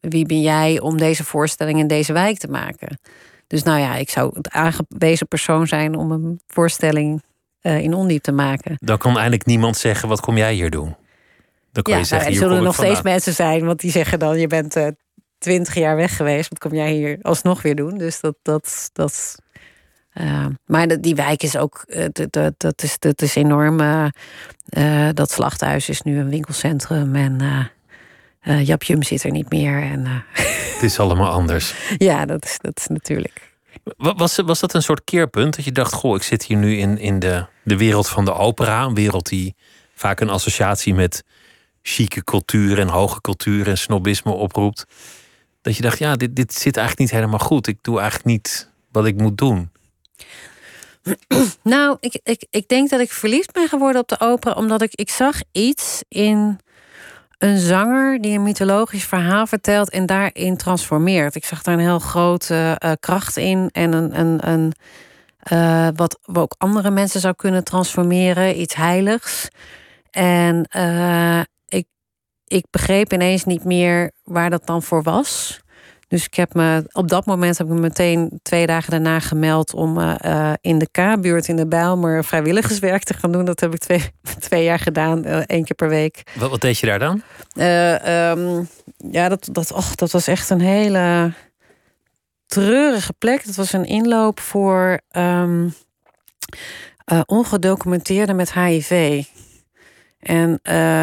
[0.00, 2.98] wie ben jij om deze voorstelling in deze wijk te maken?
[3.46, 7.22] Dus nou ja, ik zou het aangewezen persoon zijn om een voorstelling
[7.66, 8.76] uh, in ondiep te maken.
[8.80, 10.96] Dan kan eigenlijk niemand zeggen: wat kom jij hier doen?
[11.72, 13.90] Dan kan ja, je zeggen: nou, er zullen er nog steeds mensen zijn, want die
[13.90, 14.86] zeggen dan: je bent uh,
[15.38, 17.98] twintig jaar weg geweest, wat kom jij hier alsnog weer doen?
[17.98, 18.36] Dus dat.
[18.42, 19.42] dat, dat
[20.14, 21.84] uh, maar die wijk is ook,
[22.30, 23.78] dat, dat, is, dat is enorm.
[25.12, 27.70] dat slachthuis is nu een winkelcentrum en
[28.64, 29.82] Japjum zit er niet meer.
[29.82, 30.24] En,
[30.74, 31.74] Het is allemaal anders.
[31.98, 33.53] ja, dat is, dat is natuurlijk.
[33.96, 35.56] Was, was dat een soort keerpunt?
[35.56, 38.34] Dat je dacht, goh, ik zit hier nu in, in de, de wereld van de
[38.34, 38.82] opera.
[38.82, 39.54] Een wereld die
[39.94, 41.24] vaak een associatie met
[41.82, 44.84] chique cultuur en hoge cultuur en snobisme oproept.
[45.62, 47.66] Dat je dacht, ja, dit, dit zit eigenlijk niet helemaal goed.
[47.66, 49.70] Ik doe eigenlijk niet wat ik moet doen.
[51.62, 54.94] Nou, ik, ik, ik denk dat ik verliefd ben geworden op de opera, omdat ik,
[54.94, 56.58] ik zag iets in
[57.44, 61.34] een zanger die een mythologisch verhaal vertelt en daarin transformeert.
[61.34, 64.72] Ik zag daar een heel grote uh, kracht in en een, een, een
[65.52, 69.48] uh, wat ook andere mensen zou kunnen transformeren, iets heiligs.
[70.10, 71.86] En uh, ik,
[72.46, 75.60] ik begreep ineens niet meer waar dat dan voor was.
[76.08, 79.74] Dus ik heb me op dat moment heb ik me meteen twee dagen daarna gemeld
[79.74, 83.44] om uh, in de K-buurt in de Bijlmer vrijwilligerswerk te gaan doen.
[83.44, 84.10] Dat heb ik twee,
[84.48, 86.22] twee jaar gedaan, uh, één keer per week.
[86.34, 87.22] Wat, wat deed je daar dan?
[87.56, 88.68] Um,
[89.10, 91.32] ja, dat, dat, och, dat was echt een hele
[92.46, 93.46] treurige plek.
[93.46, 95.74] Dat was een inloop voor um,
[97.26, 99.24] ongedocumenteerden met HIV.
[100.18, 100.60] En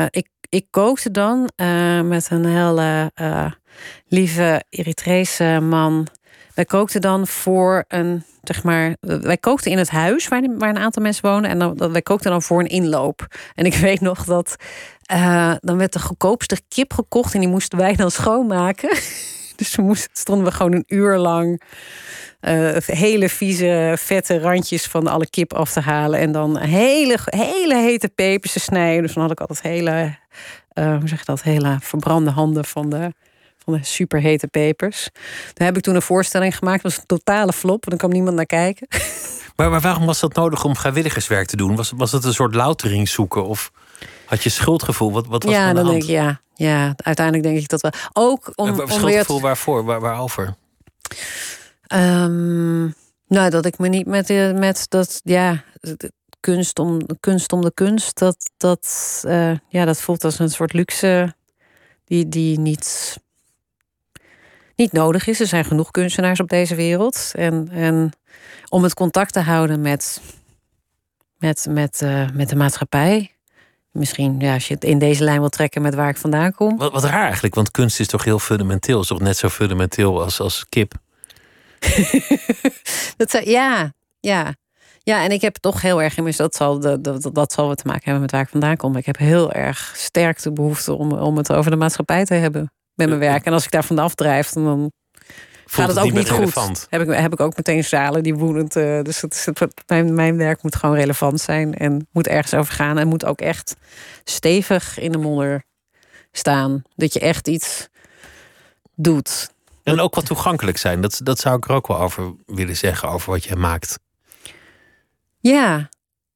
[0.10, 1.50] ik, ik kookte dan
[2.08, 3.12] met een hele
[4.08, 6.08] lieve Eritrese man.
[6.54, 10.78] Wij kookten dan voor een, zeg maar, wij kookten in het huis waar, waar een
[10.78, 11.50] aantal mensen wonen.
[11.50, 13.28] En dan, wij kookten dan voor een inloop.
[13.56, 14.56] En ik weet nog dat
[15.14, 18.90] uh, dan werd de goedkoopste kip gekocht en die moesten wij dan schoonmaken.
[19.56, 21.62] dus we moesten, stonden we gewoon een uur lang
[22.42, 26.20] uh, hele vieze, vette randjes van alle kip af te halen.
[26.20, 29.02] En dan hele, hele hete pepers te snijden.
[29.02, 30.16] Dus dan had ik altijd hele,
[30.74, 33.14] uh, hoe zeg je dat, hele verbrande handen van de
[33.63, 35.10] van de superhete pepers.
[35.54, 36.84] Daar heb ik toen een voorstelling gemaakt.
[36.84, 37.84] Dat was een totale flop.
[37.84, 38.88] En dan kwam niemand naar kijken.
[39.56, 41.76] Maar, maar waarom was dat nodig om vrijwilligerswerk te doen?
[41.76, 43.45] Was, was het een soort loutering zoeken?
[43.45, 43.71] Of
[44.26, 45.12] had je schuldgevoel?
[45.12, 46.41] Wat, wat was ja, dan denk ik ja.
[46.54, 47.91] Ja, uiteindelijk denk ik dat wel.
[48.13, 48.67] Ook om.
[48.67, 49.84] En, schuldgevoel om waarvoor?
[49.84, 50.56] Waar, waarover?
[51.93, 52.93] Um,
[53.28, 55.21] nou, dat ik me niet met, met dat.
[55.24, 55.63] Ja,
[56.41, 58.19] kunst om, kunst om de kunst.
[58.19, 61.36] Dat, dat, uh, ja, dat voelt als een soort luxe
[62.06, 63.17] die, die niet
[64.76, 65.40] niet nodig is.
[65.40, 67.32] Er zijn genoeg kunstenaars op deze wereld.
[67.36, 68.12] En, en
[68.70, 70.22] om het contact te houden met,
[71.38, 73.36] met, met, uh, met de maatschappij.
[73.92, 76.78] Misschien ja, als je het in deze lijn wil trekken met waar ik vandaan kom.
[76.78, 79.00] Wat, wat raar eigenlijk, want kunst is toch heel fundamenteel.
[79.00, 80.94] Is toch net zo fundamenteel als, als kip?
[83.18, 84.56] dat, ja, ja.
[85.04, 87.78] Ja, en ik heb toch heel erg in dat zal, dat, dat, dat zal wat
[87.78, 88.96] te maken hebben met waar ik vandaan kom.
[88.96, 92.72] Ik heb heel erg sterk de behoefte om, om het over de maatschappij te hebben
[92.94, 93.46] met mijn werk.
[93.46, 94.92] En als ik daar vanaf drijf, dan
[95.66, 96.88] gaat het, ook niet, goed.
[96.90, 98.76] Heb ik, heb ik ook meteen zalen die woedend.
[98.76, 102.74] Uh, dus het, het, mijn, mijn werk moet gewoon relevant zijn en moet ergens over
[102.74, 102.98] gaan.
[102.98, 103.76] En moet ook echt
[104.24, 105.64] stevig in de modder
[106.32, 106.82] staan.
[106.96, 107.88] Dat je echt iets
[108.96, 109.50] doet.
[109.84, 111.02] En ook wat toegankelijk zijn.
[111.02, 114.00] Dat, dat zou ik er ook wel over willen zeggen, over wat je maakt.
[115.40, 115.90] Ja,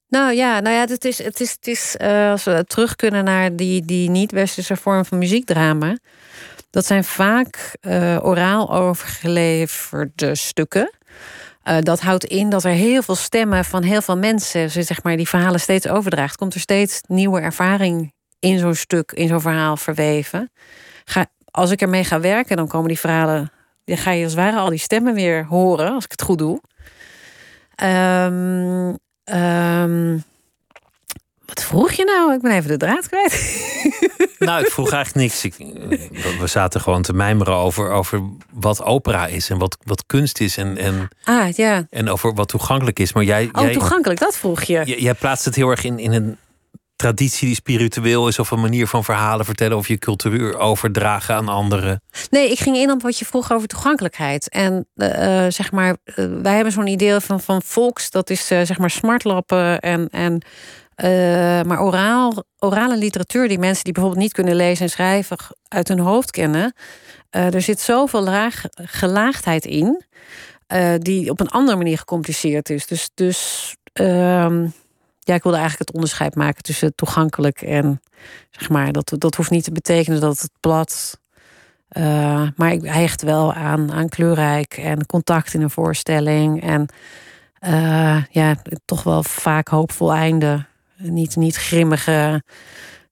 [0.08, 3.24] nou ja, nou ja het is, het is, het is uh, als we terug kunnen
[3.24, 5.98] naar die, die niet-westerse vorm van muziekdrama.
[6.76, 10.92] Dat zijn vaak uh, oraal overgeleverde stukken.
[11.64, 15.18] Uh, dat houdt in dat er heel veel stemmen van heel veel mensen, zeg maar,
[15.18, 16.36] die verhalen steeds overdraagt.
[16.36, 20.52] Komt er steeds nieuwe ervaring in zo'n stuk, in zo'n verhaal verweven.
[21.06, 23.52] Ga, als ik ermee ga werken, dan komen die verhalen.
[23.86, 26.38] Dan ga je als het ware al die stemmen weer horen, als ik het goed
[26.38, 26.62] doe.
[27.84, 28.98] Um,
[29.36, 30.24] um,
[31.46, 32.34] wat vroeg je nou?
[32.34, 33.34] Ik ben even de draad kwijt.
[34.40, 35.44] Nou, ik vroeg eigenlijk niks.
[35.46, 35.56] Ik,
[36.40, 40.58] we zaten gewoon te mijmeren over, over wat opera is en wat, wat kunst is.
[40.58, 41.86] En, en, ah, ja.
[41.90, 43.14] en over wat toegankelijk is.
[43.14, 44.82] Maar jij, oh, toegankelijk, dat vroeg je.
[44.86, 46.38] Jij, jij plaatst het heel erg in, in een
[46.96, 51.48] traditie die spiritueel is, of een manier van verhalen vertellen of je cultuur overdragen aan
[51.48, 52.02] anderen?
[52.30, 54.50] Nee, ik ging in op wat je vroeg over toegankelijkheid.
[54.50, 58.78] En uh, zeg maar, uh, wij hebben zo'n idee van, van volks, dat is zeg
[58.78, 60.10] maar smartlappen en.
[60.10, 60.42] en
[61.04, 61.08] uh,
[61.62, 66.00] maar oraal, orale literatuur, die mensen die bijvoorbeeld niet kunnen lezen en schrijven uit hun
[66.00, 66.74] hoofd kennen,
[67.32, 70.04] uh, er zit zoveel laag, gelaagdheid in,
[70.68, 72.88] uh, die op een andere manier gecompliceerd is.
[72.88, 74.64] Dus, dus uh,
[75.20, 78.02] ja, ik wilde eigenlijk het onderscheid maken tussen toegankelijk en
[78.52, 81.20] zeg maar, dat, dat hoeft niet te betekenen dat het blad.
[82.56, 86.64] maar ik hecht wel aan, aan kleurrijk en contact in een voorstelling.
[86.64, 86.88] En
[88.30, 88.56] ja,
[88.86, 90.66] toch wel vaak hoopvol einde
[90.98, 92.44] niet, niet grimmige,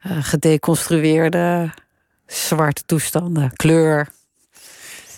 [0.07, 1.73] uh, gedeconstrueerde
[2.27, 4.07] zwarte toestanden, kleur.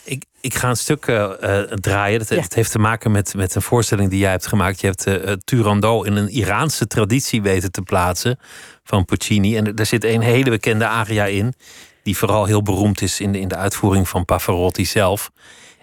[0.03, 1.29] Ik, ik ga een stuk uh,
[1.61, 2.19] draaien.
[2.19, 4.81] Dat, Het heeft te maken met, met een voorstelling die jij hebt gemaakt.
[4.81, 8.39] Je hebt uh, Turandot in een Iraanse traditie weten te plaatsen
[8.83, 9.57] van Puccini.
[9.57, 11.53] En er zit een hele bekende aria in,
[12.03, 15.31] die vooral heel beroemd is in de, in de uitvoering van Pavarotti zelf.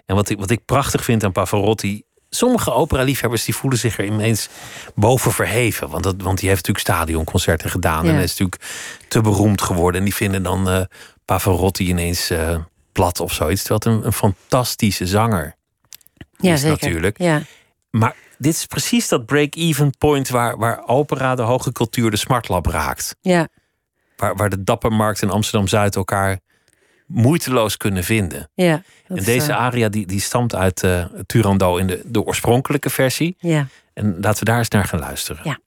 [0.05, 2.03] En wat ik, wat ik prachtig vind aan Pavarotti
[2.35, 4.49] sommige opera-liefhebbers die voelen zich er ineens
[4.95, 5.89] boven verheven.
[5.89, 8.05] Want, dat, want die heeft natuurlijk stadionconcerten gedaan.
[8.05, 8.61] En is natuurlijk
[9.07, 9.99] te beroemd geworden.
[9.99, 10.81] En die vinden dan uh,
[11.25, 12.57] Pavarotti ineens uh,
[12.91, 13.63] plat of zoiets.
[13.63, 15.55] Terwijl het een, een fantastische zanger
[16.37, 16.77] ja, is zeker.
[16.81, 17.17] natuurlijk.
[17.17, 17.41] Ja.
[17.89, 22.65] Maar dit is precies dat break-even point waar, waar opera, de hoge cultuur, de smartlab
[22.65, 23.15] raakt.
[23.21, 23.47] Ja.
[24.15, 26.39] Waar, waar de Dappermarkt en Amsterdam-Zuid elkaar
[27.07, 28.49] moeiteloos kunnen vinden.
[28.53, 29.57] Ja, en deze uh...
[29.57, 33.35] aria die, die stamt uit uh, Turandot in de, de oorspronkelijke versie.
[33.39, 33.67] Ja.
[33.93, 35.41] En laten we daar eens naar gaan luisteren.
[35.43, 35.59] Ja.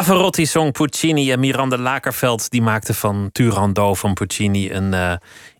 [0.00, 5.12] Pavarotti zong Puccini en Miranda Lakerveld die maakte van Turandot van Puccini een uh,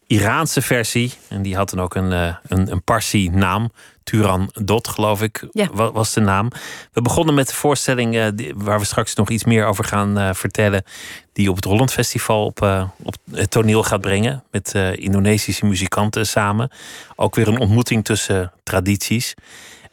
[0.07, 1.13] Iraanse versie.
[1.29, 3.71] En die had dan ook een, uh, een, een Parsi-naam.
[4.05, 5.69] Turan Dot, geloof ik, ja.
[5.73, 6.51] was de naam.
[6.93, 10.35] We begonnen met de voorstelling uh, die, waar we straks nog iets meer over gaan
[10.35, 10.85] vertellen.
[11.33, 14.45] Die op het Holland Festival op, op het toneel gaat brengen.
[14.51, 16.71] Met Indonesische muzikanten samen.
[17.17, 19.35] Ook weer een ontmoeting tussen tradities.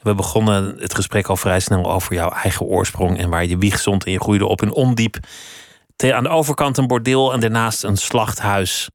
[0.08, 3.80] We begonnen het gesprek al vrij snel over jouw eigen oorsprong en waar je wieg
[3.80, 5.17] stond en je groeide op in Ondiep.
[5.98, 8.89] Aan de overkant een bordeel en daarnaast een slachthuis.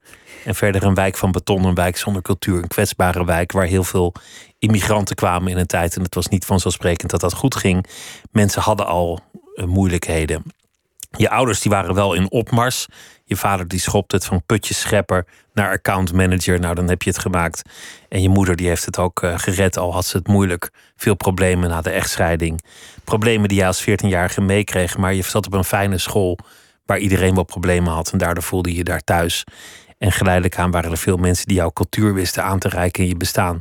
[0.44, 3.85] En verder een wijk van beton, een wijk zonder cultuur, een kwetsbare wijk waar heel
[3.85, 4.14] veel
[4.59, 5.96] immigranten kwamen in een tijd.
[5.96, 7.87] En het was niet vanzelfsprekend dat dat goed ging.
[8.31, 9.20] Mensen hadden al
[9.55, 10.42] eh, moeilijkheden.
[11.16, 12.87] Je ouders die waren wel in opmars.
[13.25, 16.60] Je vader die schopt het van putjeschepper naar account manager.
[16.60, 17.62] Nou, dan heb je het gemaakt.
[18.08, 20.70] En je moeder die heeft het ook uh, gered, al had ze het moeilijk.
[20.96, 22.64] Veel problemen na de echtscheiding.
[23.04, 24.96] Problemen die jij als 14-jarige meekreeg.
[24.96, 26.38] Maar je zat op een fijne school
[26.86, 28.12] waar iedereen wel problemen had.
[28.12, 29.44] En daardoor voelde je je daar thuis.
[30.02, 33.08] En geleidelijk aan waren er veel mensen die jouw cultuur wisten aan te reiken in
[33.08, 33.60] je bestaan.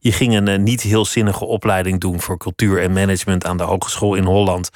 [0.00, 3.62] Je ging een uh, niet heel zinnige opleiding doen voor cultuur en management aan de
[3.62, 4.70] Hogeschool in Holland.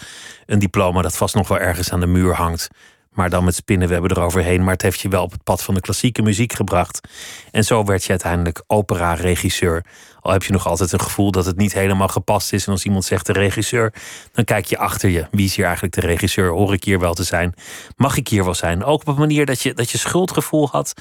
[0.46, 2.68] Een diploma dat vast nog wel ergens aan de muur hangt.
[3.16, 4.62] Maar dan met spinnenwebben eroverheen.
[4.64, 7.08] Maar het heeft je wel op het pad van de klassieke muziek gebracht.
[7.50, 9.84] En zo werd je uiteindelijk opera-regisseur.
[10.20, 12.66] Al heb je nog altijd een gevoel dat het niet helemaal gepast is.
[12.66, 13.92] En als iemand zegt de regisseur,
[14.32, 15.26] dan kijk je achter je.
[15.30, 16.50] Wie is hier eigenlijk de regisseur?
[16.50, 17.54] Hoor ik hier wel te zijn?
[17.96, 18.84] Mag ik hier wel zijn?
[18.84, 20.92] Ook op een manier dat je, dat je schuldgevoel had.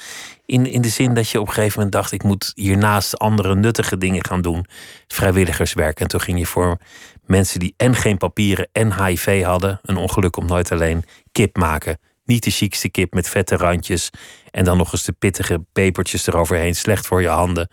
[0.45, 3.55] In, in de zin dat je op een gegeven moment dacht: ik moet hiernaast andere
[3.55, 4.66] nuttige dingen gaan doen.
[5.07, 5.99] Vrijwilligerswerk.
[5.99, 6.78] En toen ging je voor
[7.26, 9.80] mensen die en geen papieren en HIV hadden.
[9.84, 11.99] Een ongeluk om nooit alleen kip maken.
[12.26, 14.09] Niet de chicste kip met vette randjes.
[14.51, 16.76] En dan nog eens de pittige pepertjes eroverheen.
[16.76, 17.69] Slecht voor je handen.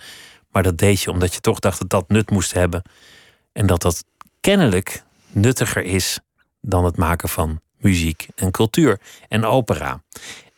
[0.50, 2.82] Maar dat deed je omdat je toch dacht dat dat nut moest hebben.
[3.52, 4.04] En dat dat
[4.40, 6.18] kennelijk nuttiger is
[6.60, 10.02] dan het maken van muziek en cultuur en opera.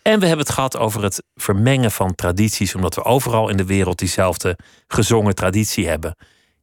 [0.03, 3.65] En we hebben het gehad over het vermengen van tradities, omdat we overal in de
[3.65, 6.17] wereld diezelfde gezongen traditie hebben.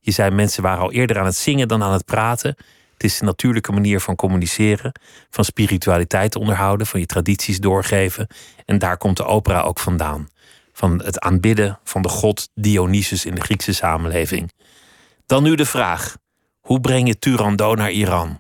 [0.04, 2.56] Je zei mensen waren al eerder aan het zingen dan aan het praten.
[2.94, 4.92] Het is een natuurlijke manier van communiceren,
[5.30, 8.28] van spiritualiteit onderhouden, van je tradities doorgeven.
[8.66, 10.30] En daar komt de opera ook vandaan.
[10.74, 14.52] Van het aanbidden van de god Dionysus in de Griekse samenleving.
[15.26, 16.18] Dan nu de vraag:
[16.60, 18.40] hoe breng je Turandot naar Iran?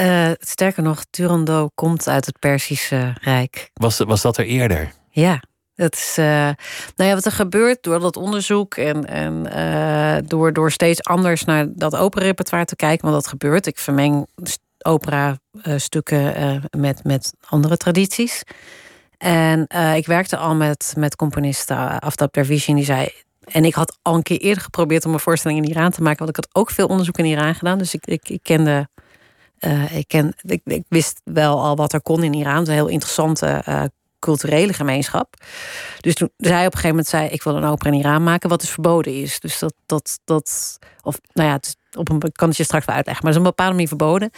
[0.00, 3.70] Uh, sterker nog, Turandot komt uit het Perzische Rijk.
[3.74, 4.92] Was, was dat er eerder?
[5.10, 5.42] Ja.
[5.76, 6.26] Dat is, uh,
[6.96, 11.44] nou ja, wat er gebeurt door dat onderzoek en, en uh, door, door steeds anders
[11.44, 13.66] naar dat opera-repertoire te kijken, want dat gebeurt.
[13.66, 14.26] Ik vermeng
[14.78, 18.42] opera-stukken uh, met, met andere tradities.
[19.18, 23.08] En ik werkte al met, met componist Aftab Dervish en die zei...
[23.46, 26.18] En ik had al een keer eerder geprobeerd om een voorstelling in Iran te maken,
[26.18, 27.78] want ik had ook veel onderzoek in Iran gedaan.
[27.78, 28.88] Dus ik, ik, ik kende
[29.90, 32.52] ik, ken, ik, wist wel al wat er kon in Iran.
[32.54, 33.62] Het is een heel interessante
[34.26, 35.34] culturele gemeenschap.
[36.00, 38.22] Dus toen zei hij op een gegeven moment zei ik wil een opera in Iran
[38.22, 39.40] maken wat dus verboden is.
[39.40, 42.96] Dus dat dat dat of nou ja, het, op een kan het je straks wel
[42.96, 44.30] uitleggen, maar het is op een bepaalde manier verboden.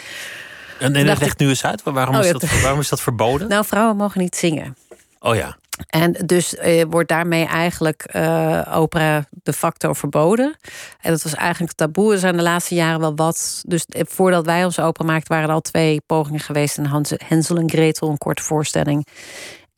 [0.79, 3.49] En, en leg nu eens uit, waarom, oh, is dat, waarom is dat verboden?
[3.49, 4.77] Nou, vrouwen mogen niet zingen.
[5.19, 5.57] Oh ja.
[5.87, 10.57] En dus eh, wordt daarmee eigenlijk uh, opera de facto verboden.
[11.01, 12.13] En dat was eigenlijk taboe.
[12.13, 13.63] Er zijn de laatste jaren wel wat.
[13.67, 16.79] Dus eh, voordat wij onze opera maakten, waren er al twee pogingen geweest.
[16.79, 19.07] Een Hensel en Gretel, een korte voorstelling.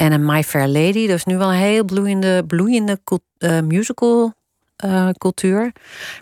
[0.00, 1.06] En een My Fair Lady.
[1.06, 3.00] Dat is nu wel een heel bloeiende, bloeiende
[3.38, 4.34] uh, musical
[4.84, 5.72] uh, cultuur.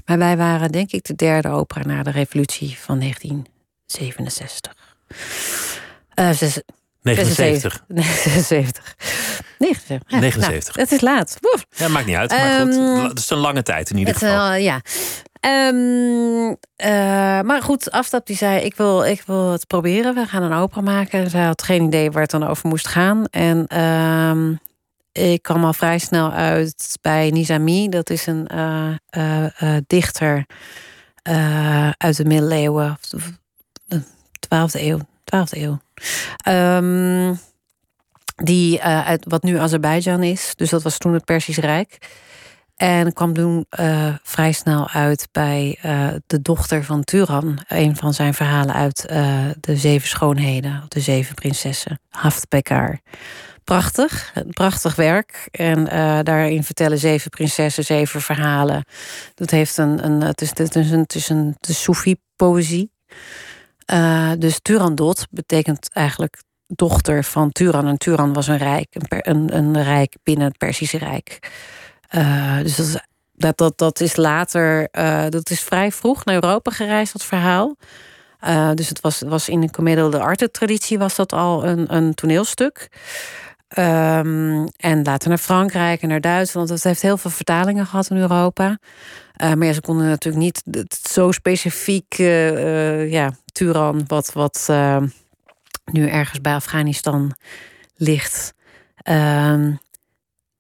[0.05, 4.75] Maar wij waren denk ik de derde opera na de revolutie van 1967.
[6.15, 6.31] Uh,
[7.03, 7.85] 79.
[7.89, 8.95] 76.
[9.59, 10.21] 79.
[10.21, 10.75] 79.
[10.75, 11.37] het is laat.
[11.41, 11.67] Woef.
[11.77, 12.31] Ja, maakt niet uit.
[12.31, 14.53] Maar um, goed, het is een lange tijd in ieder geval.
[14.53, 14.81] Uh, ja.
[15.41, 16.57] Um, uh,
[17.41, 20.15] maar goed, Aftap die zei: ik wil, ik wil het proberen.
[20.15, 21.31] We gaan een opera maken.
[21.31, 23.27] Zij had geen idee waar het dan over moest gaan.
[23.27, 24.59] En um,
[25.13, 27.89] ik kwam al vrij snel uit bij Nizami.
[27.89, 30.47] Dat is een uh, uh, dichter
[31.97, 32.99] uit de middeleeuwen,
[33.85, 34.03] de
[34.47, 34.99] 12e eeuw.
[35.37, 35.79] 12e eeuw.
[36.49, 37.39] Um,
[38.37, 40.53] die uit wat nu Azerbeidzjan is.
[40.57, 41.99] Dus dat was toen het Persisch Rijk.
[42.79, 47.59] En kwam toen uh, vrij snel uit bij uh, de dochter van Turan.
[47.69, 52.01] Een van zijn verhalen uit uh, De Zeven Schoonheden, de Zeven Prinsessen.
[52.09, 53.01] Haftbekar.
[53.65, 55.49] Prachtig, prachtig werk.
[55.51, 55.85] En
[56.25, 58.85] daarin vertellen zeven prinsessen zeven verhalen.
[59.35, 62.91] Dat heeft een, een het is, het is een, het is een de Soefi-poëzie.
[64.39, 67.87] dus Turandot betekent eigenlijk dochter van Turan.
[67.87, 71.51] En Turan was een rijk, een, een, een rijk binnen het Perzische Rijk.
[72.15, 72.97] Uh, dus dat is,
[73.35, 77.77] dat, dat, dat is later, uh, dat is vrij vroeg naar Europa gereisd, dat verhaal.
[78.75, 82.15] dus het was, was in de Commedia de Arte traditie was dat al een, een
[82.15, 82.89] toneelstuk.
[83.69, 86.69] Ehm, en later naar Frankrijk en naar Duitsland.
[86.69, 88.79] Het heeft heel veel vertalingen gehad in Europa.
[89.57, 90.63] Maar ze konden natuurlijk niet
[91.09, 92.15] zo specifiek,
[93.09, 94.69] ja, Turan, wat, wat
[95.85, 97.35] nu ergens bij Afghanistan
[97.97, 98.55] ligt.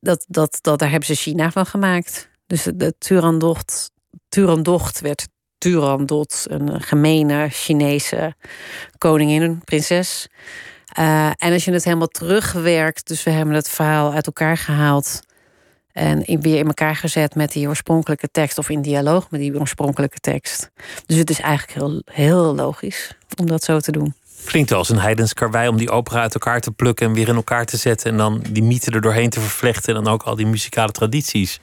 [0.01, 2.29] Dat, dat, dat, daar hebben ze China van gemaakt.
[2.47, 3.91] Dus de Turandocht,
[4.29, 5.29] Turandocht werd
[5.59, 8.35] Turandot, een gemene Chinese
[8.99, 10.29] koningin, prinses.
[10.99, 15.21] Uh, en als je het helemaal terugwerkt, dus we hebben het verhaal uit elkaar gehaald
[15.93, 20.19] en weer in elkaar gezet met die oorspronkelijke tekst of in dialoog met die oorspronkelijke
[20.19, 20.71] tekst.
[21.07, 24.15] Dus het is eigenlijk heel, heel logisch om dat zo te doen.
[24.45, 27.29] Klinkt wel als een heidens karwei om die opera uit elkaar te plukken en weer
[27.29, 28.11] in elkaar te zetten.
[28.11, 29.97] En dan die mythe er doorheen te vervlechten.
[29.97, 31.61] En dan ook al die muzikale tradities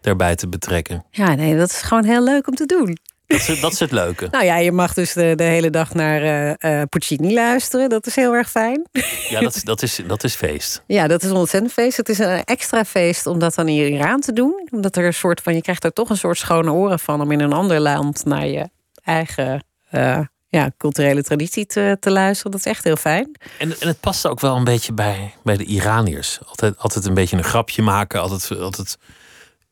[0.00, 1.04] daarbij te betrekken.
[1.10, 2.98] Ja, nee, dat is gewoon heel leuk om te doen.
[3.26, 4.28] Dat is, dat is het leuke.
[4.30, 7.88] nou ja, je mag dus de, de hele dag naar uh, Puccini luisteren.
[7.88, 8.86] Dat is heel erg fijn.
[9.28, 10.82] ja, dat, dat, is, dat is feest.
[10.86, 11.96] Ja, dat is een ontzettend feest.
[11.96, 14.68] Het is een extra feest om dat dan in Iran te doen.
[14.70, 17.32] Omdat er een soort van, je krijgt er toch een soort schone oren van om
[17.32, 18.68] in een ander land naar je
[19.04, 22.50] eigen uh, ja, culturele traditie te, te luisteren.
[22.50, 23.30] Dat is echt heel fijn.
[23.58, 26.38] En, en het past ook wel een beetje bij, bij de Iraniërs.
[26.46, 28.96] Altijd, altijd een beetje een grapje maken, altijd, altijd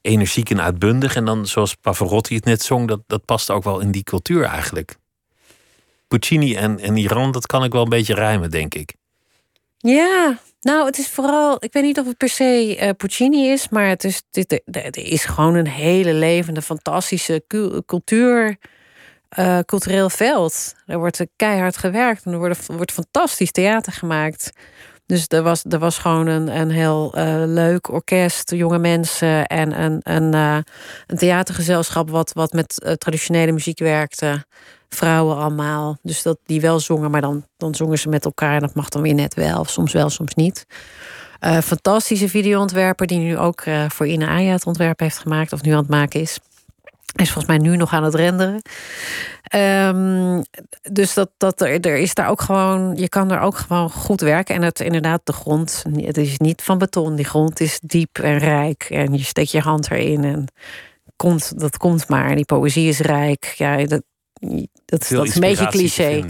[0.00, 1.16] energiek en uitbundig.
[1.16, 4.44] En dan, zoals Pavarotti het net zong, dat, dat past ook wel in die cultuur
[4.44, 4.96] eigenlijk.
[6.08, 8.94] Puccini en, en Iran, dat kan ik wel een beetje rijmen, denk ik.
[9.76, 13.68] Ja, nou, het is vooral, ik weet niet of het per se uh, Puccini is,
[13.68, 17.44] maar het is, dit, er is gewoon een hele levende, fantastische
[17.86, 18.58] cultuur
[19.38, 20.74] uh, cultureel veld.
[20.86, 24.50] Er wordt keihard gewerkt en er wordt, wordt fantastisch theater gemaakt.
[25.06, 29.82] Dus er was, er was gewoon een, een heel uh, leuk orkest, jonge mensen en
[29.82, 30.34] een, een,
[31.06, 34.44] een theatergezelschap wat, wat met traditionele muziek werkte.
[34.88, 35.98] Vrouwen allemaal.
[36.02, 38.54] Dus dat die wel zongen, maar dan, dan zongen ze met elkaar.
[38.54, 40.66] En dat mag dan weer net wel, soms wel, soms niet.
[41.40, 45.78] fantastische videoontwerper die nu ook voor Ina Aya het ontwerp heeft gemaakt, of nu aan
[45.78, 46.38] het maken is
[47.14, 48.62] is volgens mij nu nog aan het renderen.
[49.54, 50.42] Um,
[50.82, 54.20] dus dat, dat er, er is daar ook gewoon, je kan er ook gewoon goed
[54.20, 54.54] werken.
[54.54, 57.14] En het inderdaad, de grond, het is niet van beton.
[57.14, 58.82] Die grond is diep en rijk.
[58.82, 60.44] En je steekt je hand erin en
[61.16, 62.34] komt, dat komt maar.
[62.34, 63.54] Die poëzie is rijk.
[63.56, 64.02] Ja, dat,
[64.84, 66.24] dat, dat is een beetje cliché.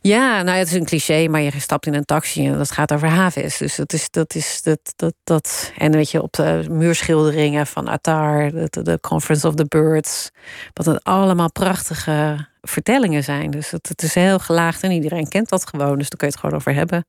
[0.00, 2.92] Ja, nou, het is een cliché, maar je stapt in een taxi en dat gaat
[2.92, 3.58] over havens.
[3.58, 4.34] Dus dat is dat.
[4.34, 5.72] Is, dat, dat, dat.
[5.76, 10.30] En weet je, op de muurschilderingen van Attar, de, Conference of the Birds,
[10.72, 13.50] wat het allemaal prachtige vertellingen zijn.
[13.50, 15.98] Dus het, het, is heel gelaagd en iedereen kent dat gewoon.
[15.98, 17.06] Dus daar kun je het gewoon over hebben.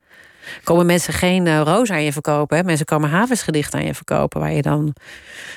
[0.64, 2.66] Komen mensen geen uh, roos aan je verkopen?
[2.66, 4.40] Mensen komen havensgedicht aan je verkopen.
[4.40, 4.84] Waar je dan,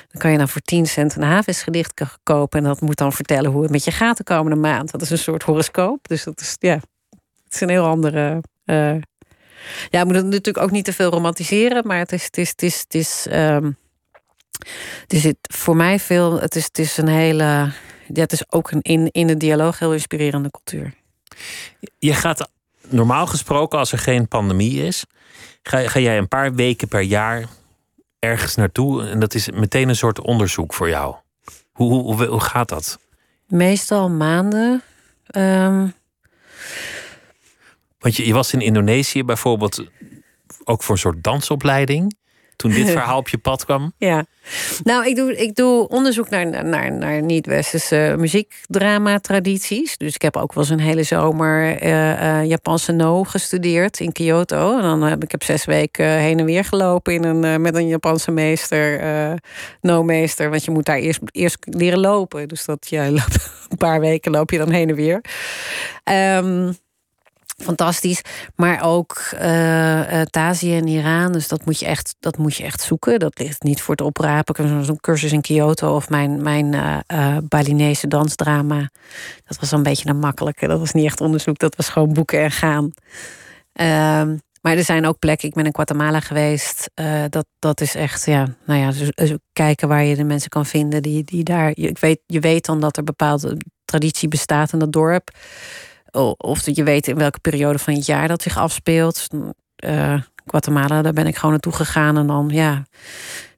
[0.07, 2.59] dan kan je dan voor 10 cent een havensgedicht kopen.
[2.59, 4.91] En dat moet dan vertellen hoe het met je gaat de komende maand.
[4.91, 6.07] Dat is een soort horoscoop.
[6.07, 6.79] Dus dat is ja,
[7.53, 8.43] het is een heel andere.
[8.65, 8.95] Uh,
[9.89, 12.63] ja, we moeten natuurlijk ook niet te veel romantiseren, maar het is, het is, het
[12.63, 13.77] is, het is, um,
[15.01, 16.39] het is voor mij veel.
[16.39, 17.71] Het is, het is een hele.
[18.13, 20.93] Ja, het is ook een in, in de dialoog heel inspirerende cultuur.
[21.99, 22.49] Je gaat
[22.87, 25.05] normaal gesproken, als er geen pandemie is,
[25.63, 27.45] ga, ga jij een paar weken per jaar
[28.19, 29.07] ergens naartoe.
[29.07, 31.15] En dat is meteen een soort onderzoek voor jou.
[31.71, 32.99] Hoe, hoe, hoe gaat dat?
[33.47, 34.81] Meestal maanden.
[35.37, 35.93] Um,
[38.03, 39.83] want je, je was in Indonesië bijvoorbeeld
[40.63, 42.15] ook voor een soort dansopleiding.
[42.55, 43.93] Toen dit verhaal op je pad kwam?
[43.97, 44.25] Ja,
[44.83, 49.97] nou, ik doe, ik doe onderzoek naar, naar, naar niet-westerse muziekdrama-tradities.
[49.97, 54.11] Dus ik heb ook wel eens een hele zomer uh, uh, Japanse no gestudeerd in
[54.11, 54.77] Kyoto.
[54.77, 57.75] En dan heb ik heb zes weken heen en weer gelopen in een, uh, met
[57.75, 59.01] een Japanse meester,
[59.81, 60.49] no-meester.
[60.49, 62.47] Want je moet daar eerst, eerst leren lopen.
[62.47, 63.05] Dus dat ja,
[63.69, 65.21] een paar weken loop je dan heen en weer.
[66.11, 66.75] Um,
[67.63, 68.21] fantastisch.
[68.55, 71.31] Maar ook uh, Tazi en Iran.
[71.31, 73.19] Dus dat moet, je echt, dat moet je echt zoeken.
[73.19, 74.85] Dat ligt niet voor het oprapen.
[74.85, 78.89] Zo'n cursus in Kyoto of mijn, mijn uh, Balinese dansdrama.
[79.45, 80.67] Dat was een beetje een makkelijke.
[80.67, 81.57] Dat was niet echt onderzoek.
[81.57, 82.91] Dat was gewoon boeken en gaan.
[83.73, 85.47] Uh, maar er zijn ook plekken.
[85.47, 86.89] Ik ben in Guatemala geweest.
[87.29, 90.65] dat, dat is echt, ja, nou ja, dus, dus kijken waar je de mensen kan
[90.65, 91.71] vinden die, die daar.
[91.73, 95.31] Je weet, je weet dan dat er bepaalde traditie bestaat in dat dorp
[96.21, 99.27] of dat je weet in welke periode van het jaar dat zich afspeelt.
[99.85, 102.17] Uh, Guatemala, daar ben ik gewoon naartoe gegaan.
[102.17, 102.83] En dan, ja,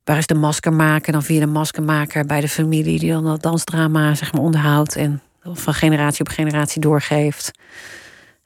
[0.04, 1.12] waar is de maskermaker?
[1.12, 4.96] Dan via de maskermaker bij de familie die dan dat dansdrama zeg maar, onderhoudt.
[4.96, 7.52] En van generatie op generatie doorgeeft.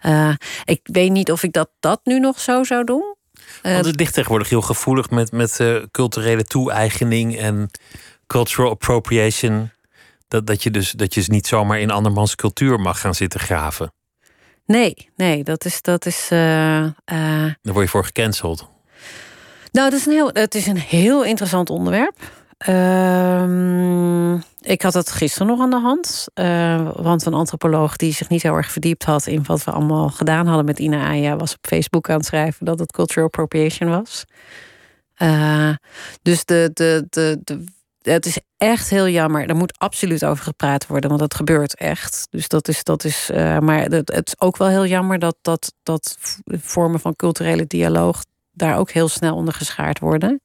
[0.05, 0.33] Uh,
[0.63, 3.15] ik weet niet of ik dat, dat nu nog zo zou doen.
[3.63, 5.59] Uh, Want het ligt tegenwoordig heel gevoelig met, met
[5.91, 7.69] culturele toe-eigening en
[8.27, 9.71] cultural appropriation.
[10.27, 13.39] Dat, dat, je dus, dat je dus niet zomaar in andermans cultuur mag gaan zitten
[13.39, 13.91] graven.
[14.69, 15.81] Nee, nee, dat is.
[15.81, 16.39] Dat is uh.
[17.05, 18.67] Daar word je voor gecanceld.
[19.71, 22.17] Nou, dat is een heel, het is een heel interessant onderwerp.
[22.67, 26.27] Uh, ik had het gisteren nog aan de hand.
[26.35, 30.09] Uh, want een antropoloog die zich niet heel erg verdiept had in wat we allemaal
[30.09, 33.89] gedaan hadden met Ina Aya, was op Facebook aan het schrijven dat het cultural appropriation
[33.89, 34.25] was.
[35.17, 35.75] Uh,
[36.21, 37.63] dus de, de, de, de,
[38.13, 39.49] het is echt heel jammer.
[39.49, 42.27] Er moet absoluut over gepraat worden, want dat gebeurt echt.
[42.29, 45.35] Dus dat is, dat is uh, maar het, het, is ook wel heel jammer dat,
[45.41, 50.41] dat, dat vormen van culturele dialoog daar ook heel snel onder geschaard worden.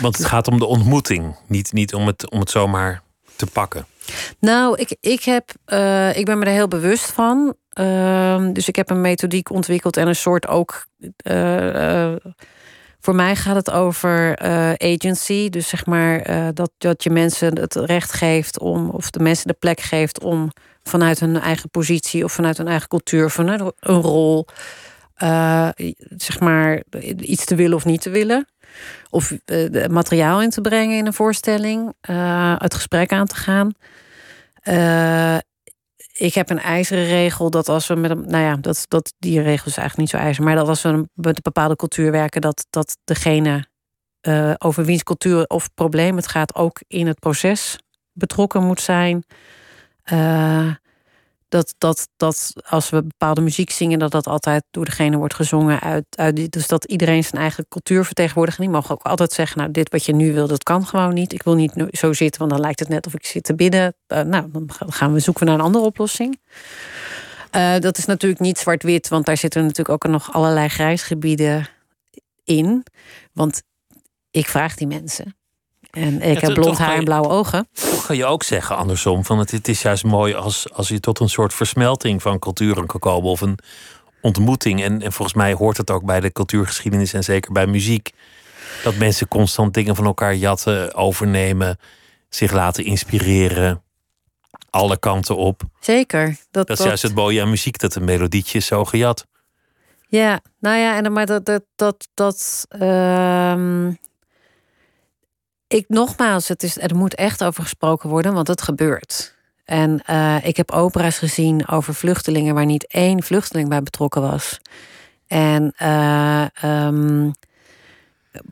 [0.00, 3.02] Want het gaat om de ontmoeting, niet, niet om, het, om het zomaar
[3.36, 3.86] te pakken.
[4.38, 7.54] Nou, ik, ik, heb, uh, ik ben me er heel bewust van.
[7.74, 10.86] Uh, dus ik heb een methodiek ontwikkeld en een soort ook.
[13.04, 14.38] Uh, voor mij gaat het over
[14.78, 15.48] agency.
[15.48, 16.24] Dus zeg maar
[16.54, 20.50] dat, dat je mensen het recht geeft om, of de mensen de plek geeft om
[20.82, 24.46] vanuit hun eigen positie of vanuit hun eigen cultuur, vanuit een rol,
[26.16, 26.82] zeg maar
[27.18, 28.46] iets te willen of niet te willen
[29.10, 33.72] of uh, materiaal in te brengen in een voorstelling, uh, het gesprek aan te gaan.
[36.20, 39.14] Uh, ik heb een ijzeren regel dat als we met een, nou ja, dat, dat
[39.18, 42.10] die regel is eigenlijk niet zo ijzer, maar dat als we met een bepaalde cultuur
[42.10, 43.66] werken, dat, dat degene
[44.58, 47.78] over wiens cultuur of probleem het gaat ook in het proces
[48.12, 49.24] betrokken moet zijn
[51.54, 55.80] dat, dat, dat als we bepaalde muziek zingen, dat dat altijd door degene wordt gezongen
[55.80, 58.58] uit, uit dus dat iedereen zijn eigen cultuur vertegenwoordigt.
[58.58, 61.14] En die mogen ook altijd zeggen: Nou, dit wat je nu wil, dat kan gewoon
[61.14, 61.32] niet.
[61.32, 63.94] Ik wil niet zo zitten, want dan lijkt het net of ik zit te bidden.
[64.08, 66.40] Uh, nou, dan gaan we zoeken naar een andere oplossing.
[67.56, 71.68] Uh, dat is natuurlijk niet zwart-wit, want daar zitten natuurlijk ook nog allerlei grijsgebieden
[72.44, 72.86] in.
[73.32, 73.62] Want
[74.30, 75.36] ik vraag die mensen.
[75.94, 77.68] En ik heb blond haar en blauwe ogen.
[77.72, 79.24] Toch kan je ook zeggen andersom.
[79.24, 82.86] Van het, het is juist mooi als, als je tot een soort versmelting van culturen
[82.86, 83.30] kan komen.
[83.30, 83.58] Of een
[84.20, 84.82] ontmoeting.
[84.82, 88.10] En, en volgens mij hoort het ook bij de cultuurgeschiedenis en zeker bij muziek.
[88.82, 91.78] Dat mensen constant dingen van elkaar jatten, overnemen,
[92.28, 93.82] zich laten inspireren.
[94.70, 95.62] Alle kanten op.
[95.80, 96.36] Zeker.
[96.50, 99.26] Dat, dat is juist het mooie aan muziek, dat een melodietje is zo gejat.
[100.08, 103.88] Ja, nou ja, en maar dat, dat, dat, dat uh
[105.74, 109.34] ik nogmaals, het is, er moet echt over gesproken worden, want het gebeurt.
[109.64, 114.60] En uh, ik heb opera's gezien over vluchtelingen waar niet één vluchteling bij betrokken was.
[115.26, 117.32] En uh, um,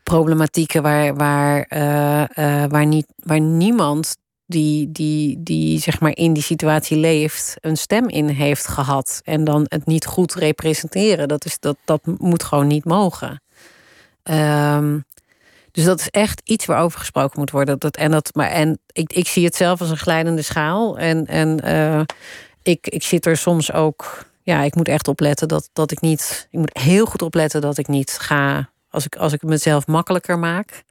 [0.02, 4.16] problematieken waar, waar, uh, waar, niet, waar niemand
[4.46, 9.20] die, die, die zeg maar in die situatie leeft, een stem in heeft gehad.
[9.24, 11.28] En dan het niet goed representeren.
[11.28, 13.42] Dat, is, dat, dat moet gewoon niet mogen.
[14.22, 15.04] Um,
[15.72, 17.78] dus dat is echt iets waarover gesproken moet worden.
[17.78, 20.98] Dat, en dat, maar, en ik, ik zie het zelf als een glijdende schaal.
[20.98, 22.00] En, en uh,
[22.62, 24.24] ik, ik zit er soms ook.
[24.42, 26.48] Ja, ik moet echt opletten dat, dat ik niet.
[26.50, 28.70] Ik moet heel goed opletten dat ik niet ga.
[28.90, 30.84] Als ik, als ik mezelf makkelijker maak.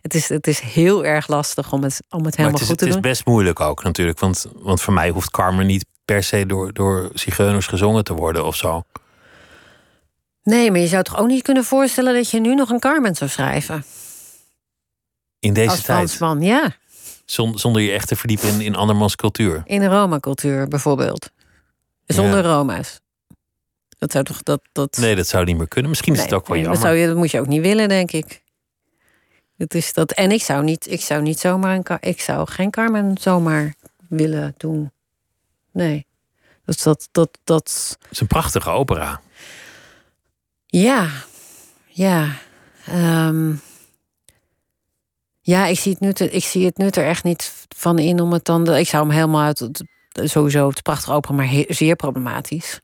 [0.00, 2.94] Het is, het is heel erg lastig om het, om het helemaal goed te doen.
[2.94, 4.18] Het is best moeilijk ook natuurlijk.
[4.18, 8.44] Want, want voor mij hoeft Carmen niet per se door, door zigeuners gezongen te worden
[8.44, 8.82] of zo.
[10.42, 13.14] Nee, maar je zou toch ook niet kunnen voorstellen dat je nu nog een Carmen
[13.14, 13.84] zou schrijven?
[15.38, 15.96] In deze Als tijd?
[15.96, 16.76] Fransman, ja.
[17.54, 19.62] Zonder je echt te verdiepen in, in andermans cultuur?
[19.64, 21.30] In de Roma-cultuur bijvoorbeeld.
[22.06, 22.50] Zonder ja.
[22.54, 23.00] Roma's.
[23.98, 24.42] Dat zou toch...
[24.42, 24.96] Dat, dat...
[24.96, 25.90] Nee, dat zou niet meer kunnen.
[25.90, 26.82] Misschien is het ook wel nee, jammer.
[26.82, 28.42] Dat, zou je, dat moet je ook niet willen, denk ik.
[29.56, 32.70] Het is dat, en ik zou niet, ik zou niet zomaar een, ik zou geen
[32.70, 33.74] Carmen zomaar
[34.08, 34.90] willen doen.
[35.72, 36.06] Nee.
[36.64, 37.96] Dus dat, dat, dat...
[38.00, 39.20] Het is een prachtige opera.
[40.66, 41.10] Ja,
[41.86, 42.38] ja.
[42.94, 43.60] Um,
[45.48, 48.32] ja, ik zie, het nut, ik zie het nut er echt niet van in om
[48.32, 48.74] het dan.
[48.74, 49.68] Ik zou hem helemaal uit.
[50.12, 52.80] Sowieso, het is prachtig open, maar zeer problematisch.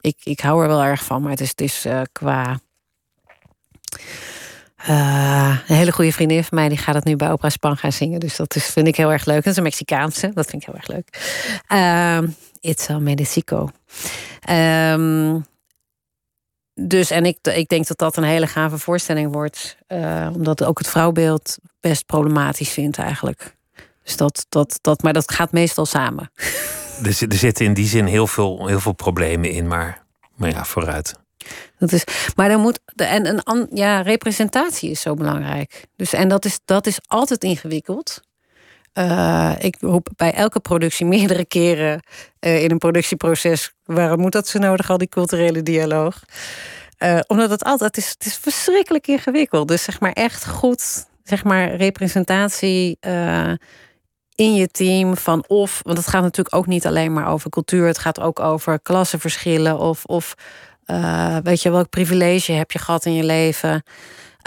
[0.00, 2.60] Ik, ik hou er wel erg van, maar het is, het is uh, qua.
[4.88, 7.92] Uh, een hele goede vriendin van mij die gaat het nu bij Opera Span gaan
[7.92, 8.20] zingen.
[8.20, 9.44] Dus dat is, vind ik heel erg leuk.
[9.44, 10.30] Dat is een Mexicaanse.
[10.34, 11.08] Dat vind ik heel erg leuk.
[11.68, 12.28] Uh,
[12.60, 13.70] It's a Medicico.
[14.50, 15.44] Um,
[16.74, 19.76] dus en ik, ik denk dat dat een hele gave voorstelling wordt.
[19.88, 23.56] Uh, omdat ook het vrouwbeeld best problematisch vindt eigenlijk.
[24.02, 26.30] Dus dat, dat, dat, maar dat gaat meestal samen.
[27.02, 30.04] Er, er zitten in die zin heel veel, heel veel problemen in, maar,
[30.36, 31.14] maar ja, vooruit.
[31.78, 32.04] Dat is,
[32.36, 32.80] maar dan moet.
[32.96, 35.84] En een, ja, representatie is zo belangrijk.
[35.96, 38.20] Dus, en dat is, dat is altijd ingewikkeld.
[38.94, 42.02] Uh, ik roep bij elke productie meerdere keren
[42.40, 43.72] uh, in een productieproces.
[43.84, 46.22] Waarom moet dat zo nodig, al die culturele dialoog?
[46.98, 49.68] Uh, omdat het altijd het is, het is verschrikkelijk ingewikkeld.
[49.68, 52.98] Dus zeg maar echt goed, zeg maar representatie
[54.34, 57.86] in je team van of, want het gaat natuurlijk ook niet alleen maar over cultuur,
[57.86, 60.34] het gaat ook over klassenverschillen of, of
[60.86, 63.82] uh, weet je welk privilege heb je gehad in je leven.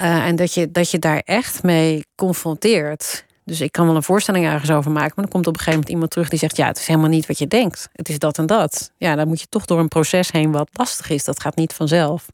[0.01, 3.25] Uh, en dat je, dat je daar echt mee confronteert.
[3.45, 5.79] Dus ik kan wel een voorstelling ergens over maken, maar dan komt op een gegeven
[5.79, 7.89] moment iemand terug die zegt: Ja, het is helemaal niet wat je denkt.
[7.93, 8.91] Het is dat en dat.
[8.97, 11.23] Ja, dan moet je toch door een proces heen wat lastig is.
[11.23, 12.25] Dat gaat niet vanzelf.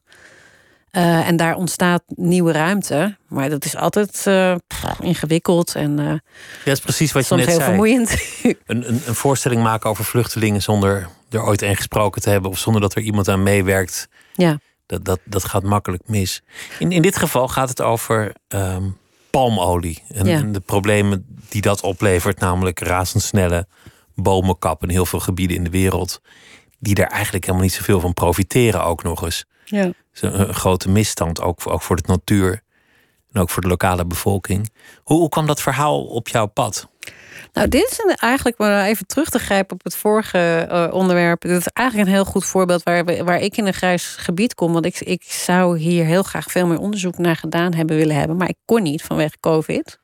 [0.92, 3.16] Uh, en daar ontstaat nieuwe ruimte.
[3.28, 4.54] Maar dat is altijd uh,
[5.00, 5.98] ingewikkeld en.
[5.98, 6.20] Uh, ja,
[6.64, 7.68] dat is precies wat je net heel zei.
[7.68, 8.10] vermoeiend.
[8.42, 12.58] Een, een, een, voorstelling maken over vluchtelingen zonder er ooit een gesproken te hebben of
[12.58, 14.08] zonder dat er iemand aan meewerkt.
[14.32, 14.58] Ja.
[14.86, 16.42] Dat, dat, dat gaat makkelijk mis.
[16.78, 18.96] In, in dit geval gaat het over um,
[19.30, 20.36] palmolie en, Ja.
[20.36, 23.66] en de problemen die dat oplevert, namelijk razendsnelle
[24.14, 26.20] bomenkap in heel veel gebieden in de wereld,
[26.78, 29.44] die daar eigenlijk helemaal niet zoveel van profiteren ook nog eens.
[29.70, 29.84] Ja.
[29.84, 32.60] Het is een, een grote misstand, ook, ook voor de natuur
[33.32, 34.70] en ook voor de lokale bevolking.
[35.02, 36.88] Hoe, hoe kwam dat verhaal op jouw pad?
[37.52, 41.40] Nou, dit is eigenlijk, maar even terug te grijpen op het vorige eh, onderwerp.
[41.40, 44.54] Dit is eigenlijk een heel goed voorbeeld waar, we- waar ik in een grijs gebied
[44.54, 44.72] kom.
[44.72, 48.36] Want ik, ik zou hier heel graag veel meer onderzoek naar gedaan hebben willen hebben.
[48.36, 49.98] Maar ik kon niet vanwege COVID.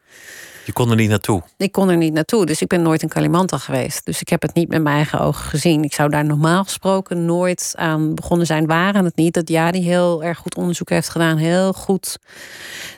[0.66, 1.42] Je kon er niet naartoe.
[1.56, 4.04] Ik kon er niet naartoe, dus ik ben nooit in Kalimantan geweest.
[4.04, 5.84] Dus ik heb het niet met mijn eigen ogen gezien.
[5.84, 8.66] Ik zou daar normaal gesproken nooit aan begonnen zijn.
[8.66, 11.36] Waren het niet dat Jadi heel erg goed onderzoek heeft gedaan.
[11.36, 12.18] Heel goed.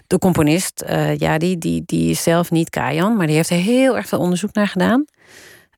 [0.07, 3.97] De componist, eh Jadi, die, die is zelf niet Kajan, maar die heeft er heel
[3.97, 5.05] erg veel onderzoek naar gedaan.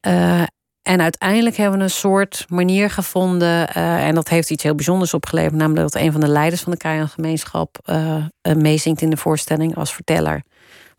[0.01, 0.43] Eh,
[0.83, 3.69] en uiteindelijk hebben we een soort manier gevonden.
[3.69, 5.55] eh, en dat heeft iets heel bijzonders opgeleverd.
[5.55, 8.25] Namelijk dat een van de leiders van de Kajan-gemeenschap eh,
[8.57, 10.43] meezingt in de voorstelling als verteller.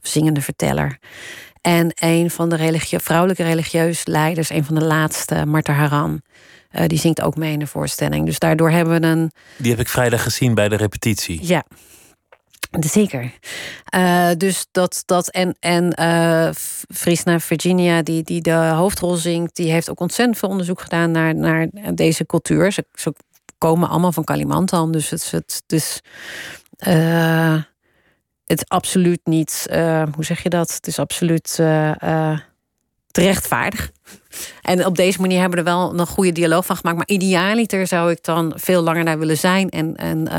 [0.02, 0.98] Zingende verteller.
[1.62, 6.22] En een van de religie vrouwelijke religieus leiders, een van de laatste, Marta Haran.
[6.70, 8.26] eh, die zingt ook mee in de voorstelling.
[8.26, 9.32] Dus daardoor hebben we een.
[9.58, 11.40] Die heb ik vrijdag gezien bij de repetitie.
[11.48, 11.64] Ja.
[12.80, 13.32] Zeker.
[13.86, 16.50] Eh, dus dat, dat en, en eh
[16.94, 21.36] Frisna Virginia, die, die de hoofdrol zingt, die heeft ook ontzettend veel onderzoek gedaan naar,
[21.36, 22.72] naar deze cultuur.
[22.72, 23.14] Ze, ze
[23.58, 26.02] komen allemaal van Kalimantan, dus het, het, dus,
[28.52, 30.74] het absoluut niet, eh, hoe zeg je dat?
[30.74, 32.40] Het is absoluut eh, eh,
[33.12, 33.92] terechtvaardig.
[34.62, 36.98] En op deze manier hebben we er wel een goede dialoog van gemaakt.
[36.98, 39.70] Maar idealiter zou ik dan veel langer naar willen zijn.
[39.70, 40.30] En, en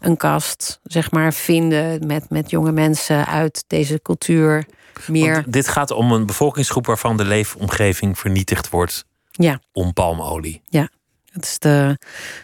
[0.00, 4.66] een kast, zeg maar, vinden met, met jonge mensen uit deze cultuur.
[5.06, 5.34] Meer.
[5.34, 9.60] Want dit gaat om een bevolkingsgroep waarvan de leefomgeving vernietigd wordt Ja.
[9.72, 10.62] om palmolie.
[10.68, 10.88] Ja.
[11.58, 11.98] De,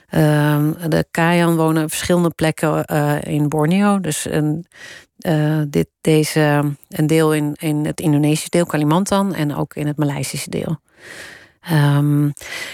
[0.09, 4.01] ehm, de Kayan wonen op verschillende plekken eh, in Borneo.
[4.01, 4.67] Dus een,
[5.19, 9.97] eh, dit, deze, een deel in, in het Indonesische deel, Kalimantan, en ook in het
[9.97, 10.81] Maleisische deel.
[11.61, 12.25] Ehm,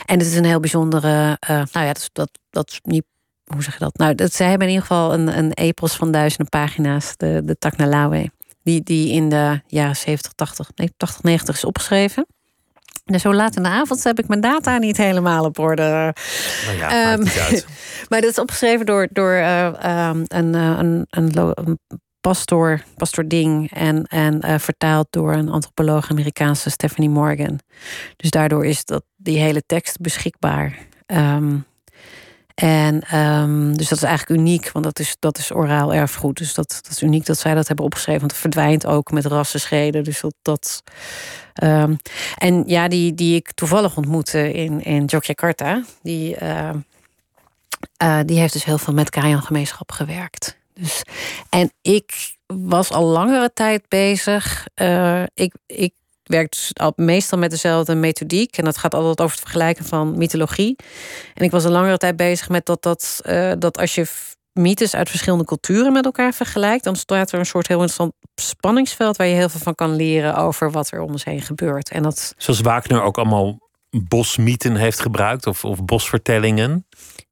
[0.05, 1.37] en het is een heel bijzondere.
[1.41, 3.05] eh, nou ja, dat, dat, dat niet.
[3.45, 3.97] Hoe zeg je dat?
[3.97, 7.59] Nou, dat, zij hebben in ieder geval een, een epos van duizenden pagina's, de, de
[7.59, 8.31] Taknalawe.
[8.63, 12.27] Die, die in de jaren 70, 80, nee, 80, 90 is opgeschreven.
[13.05, 16.15] En zo laat in de avond heb ik mijn data niet helemaal op orde.
[16.67, 17.67] Nou ja, Ehm, uit.
[18.09, 21.79] Maar dat is opgeschreven door, door eh, ehm, een, eh, een, een, een
[22.21, 23.71] pastoor, pastor Ding.
[23.71, 27.59] En, en eh, vertaald door een antropoloog Amerikaanse Stephanie Morgan.
[28.17, 30.79] Dus daardoor is dat, die hele tekst beschikbaar.
[31.07, 31.57] Ehm,
[32.63, 36.37] en ehm, dus dat is eigenlijk uniek, want dat is, dat is oraal erfgoed.
[36.37, 38.21] Dus dat, dat is uniek dat zij dat hebben opgeschreven.
[38.21, 40.05] Want het verdwijnt ook met rassenscheden.
[40.05, 40.35] Dus dat.
[40.43, 40.83] dat
[41.53, 41.95] ehm,
[42.37, 46.79] en ja, die, die ik toevallig ontmoette in, in Yogyakarta, die, ehm,
[47.97, 50.57] eh, die heeft dus heel veel met Kayan-gemeenschap gewerkt.
[50.75, 51.03] Dus,
[51.49, 54.67] en ik was al langere tijd bezig.
[54.75, 55.93] Eh, ik, ik
[56.23, 58.57] werk dus al meestal met dezelfde methodiek.
[58.57, 60.77] En dat gaat altijd over het vergelijken van mythologie.
[61.35, 64.07] En ik was al langere tijd bezig met dat, dat, eh, dat als je
[64.53, 69.17] mythes uit verschillende culturen met elkaar vergelijkt, dan staat er een soort heel interessant spanningsveld
[69.17, 71.91] waar je heel veel van kan leren over wat er om ons heen gebeurt.
[71.91, 73.59] En dat Zoals Wagner ook allemaal
[73.91, 76.87] bosmythen heeft gebruikt, of, of bosvertellingen.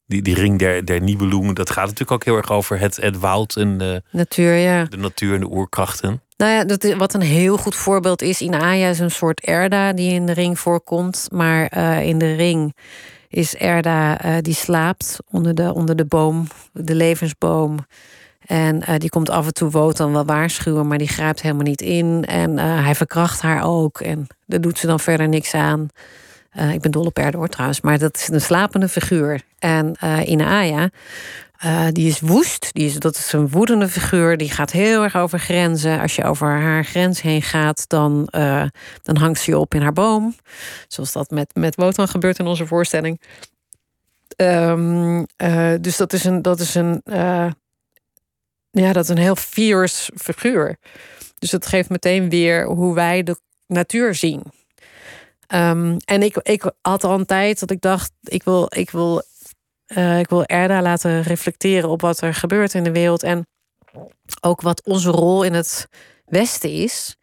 [0.06, 3.18] Die, die ring der, der Nibelungen, dat gaat natuurlijk ook heel erg over het, het
[3.18, 4.84] woud en de, natuur, ja.
[4.84, 6.22] de natuur en de oerkrachten.
[6.40, 8.40] Nou ja, dat, wat een heel goed voorbeeld is.
[8.40, 11.28] Inaya is een soort Erda die in de ring voorkomt.
[11.32, 12.76] Maar eh, in de ring
[13.28, 17.78] is Erda eh, die slaapt onder de, onder de boom, de levensboom.
[18.46, 21.80] En eh, die komt af en toe Wotan wel waarschuwen, maar die grijpt helemaal niet
[21.80, 22.24] in.
[22.24, 24.00] En hij verkracht haar ook.
[24.00, 25.88] En daar doet ze dan verder niks aan.
[26.72, 29.40] Ik ben dol op Erda hoor trouwens, maar dat is een slapende figuur.
[29.58, 30.90] En Inaya,
[31.60, 32.72] eh, die is woest.
[32.72, 34.36] Die is, dat is een woedende figuur.
[34.36, 36.00] Die gaat heel erg over grenzen.
[36.00, 38.64] Als je over haar grens heen gaat, dan, eh,
[39.02, 40.34] dan hangt ze je op in haar boom.
[40.88, 43.20] Zoals dat met, met Wotan gebeurt in onze voorstelling.
[44.36, 47.02] Ehm, eh, dus dat is een, dat is een,
[48.70, 50.76] ja, dat is een heel fierce figuur.
[51.38, 53.36] Dus dat geeft meteen weer hoe wij de
[53.66, 54.42] natuur zien.
[55.46, 59.22] Ehm, en ik, ik had al een tijd dat ik dacht, ik wil, ik wil,
[59.96, 63.22] uh, ik wil Erda laten reflecteren op wat er gebeurt in de wereld.
[63.22, 63.46] En
[64.40, 65.88] ook wat onze rol in het
[66.24, 67.16] Westen is.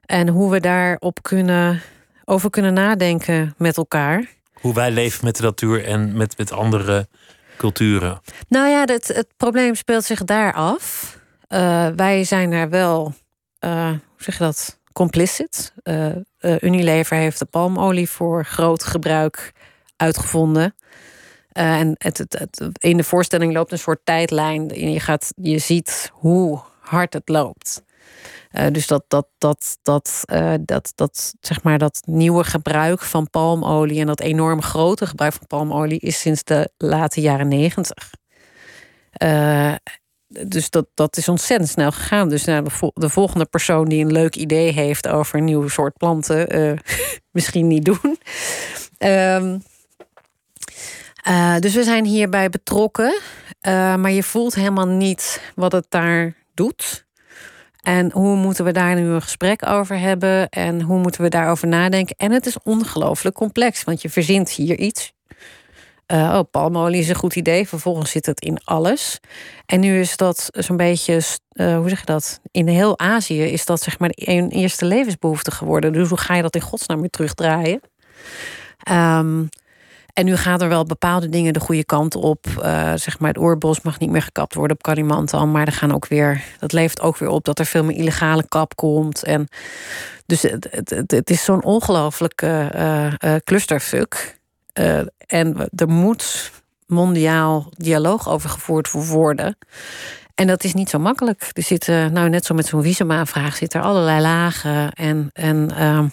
[0.00, 1.82] En hoe we daarop kunnen,
[2.24, 4.28] over kunnen nadenken met elkaar.
[4.52, 7.08] Hoe wij leven met de natuur en met, met andere
[7.56, 8.20] culturen.
[8.48, 11.16] Nou ja, het, het probleem speelt zich daar af.
[11.48, 13.14] Uh, wij zijn er wel,
[13.64, 15.72] uh, hoe zeg je dat, complicit.
[15.84, 16.14] Uh,
[16.60, 19.52] Unilever heeft de palmolie voor groot gebruik
[19.96, 20.74] uitgevonden.
[21.52, 24.68] En het, het, in de voorstelling loopt een soort tijdlijn.
[24.68, 27.82] Je, gaat, je ziet hoe hard het loopt.
[28.52, 33.30] Uh, dus dat, dat, dat, dat, uh, dat, dat, zeg maar, dat nieuwe gebruik van
[33.30, 38.10] palmolie en dat enorm grote gebruik van palmolie is sinds de late jaren negentig.
[39.22, 39.74] Uh,
[40.26, 42.28] dus dat, dat is ontzettend snel gegaan.
[42.28, 45.96] Dus nou, de, de, volgende persoon die een leuk idee heeft over een nieuw soort
[45.96, 46.78] planten,
[47.30, 48.18] misschien niet doen.
[48.98, 49.62] Um,
[51.60, 53.20] dus we zijn hierbij betrokken.
[53.96, 57.08] maar je voelt helemaal niet wat het daar doet.
[57.82, 60.48] En hoe moeten we daar nu een gesprek over hebben?
[60.48, 62.16] En hoe moeten we daarover nadenken?
[62.18, 65.12] En het is ongelooflijk complex, want je verzint hier iets.
[66.12, 67.68] Uh, oh, palmolie is een goed idee.
[67.68, 69.20] Vervolgens zit het in alles.
[69.66, 72.40] En nu is dat zo'n beetje, hoe zeg je dat?
[72.50, 75.92] In heel Azië is dat zeg maar een eerste levensbehoefte geworden.
[75.92, 77.80] Dus hoe ga je dat in godsnaam weer terugdraaien?
[78.90, 79.48] Um,
[80.12, 82.46] en nu gaan er wel bepaalde dingen de goede kant op.
[82.58, 85.50] Uh, zeg maar, het oorbos mag niet meer gekapt worden op Kalimantan.
[85.50, 88.48] Maar er gaan ook weer, dat levert ook weer op dat er veel meer illegale
[88.48, 89.24] kap komt.
[89.24, 89.48] En
[90.26, 90.68] dus het,
[91.06, 92.72] het, is zo'n ongelooflijke
[93.24, 94.38] uh, clusterfuck.
[95.26, 96.50] en er moet
[96.86, 99.56] mondiaal dialoog over gevoerd worden.
[100.34, 101.50] En dat is niet zo makkelijk.
[101.52, 104.92] Er zitten, nou net zo met zo'n visumaanvraag, zitten er allerlei lagen.
[104.92, 106.06] En, en ehm,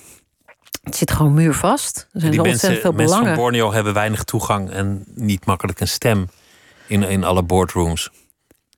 [0.87, 2.07] het zit gewoon muurvast.
[2.13, 5.87] Er zijn Die ontzettend veel mensen van Borneo hebben weinig toegang en niet makkelijk een
[5.87, 6.29] stem
[6.87, 8.11] in, in alle boardrooms.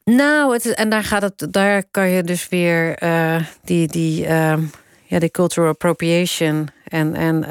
[0.03, 4.57] Nou, het, en daar, gaat het, daar kan je dus weer uh, die, die, uh,
[5.05, 7.45] ja, die cultural appropriation en, en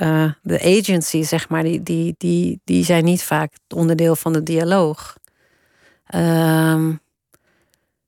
[0.00, 4.42] uh, de agency, zeg maar, die, die, die, die zijn niet vaak onderdeel van de
[4.42, 5.16] dialoog.
[6.14, 7.00] Um,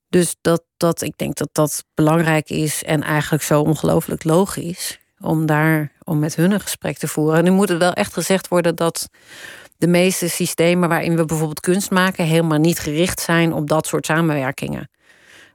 [0.08, 5.46] dus dat, dat, ik denk dat dat belangrijk is en eigenlijk zo ongelooflijk logisch om
[5.46, 7.38] daar om met hun een gesprek te voeren.
[7.38, 9.08] En nu moet het wel echt gezegd worden dat
[9.76, 14.06] de meeste systemen waarin we bijvoorbeeld kunst maken, helemaal niet gericht zijn op dat soort
[14.06, 14.90] samenwerkingen.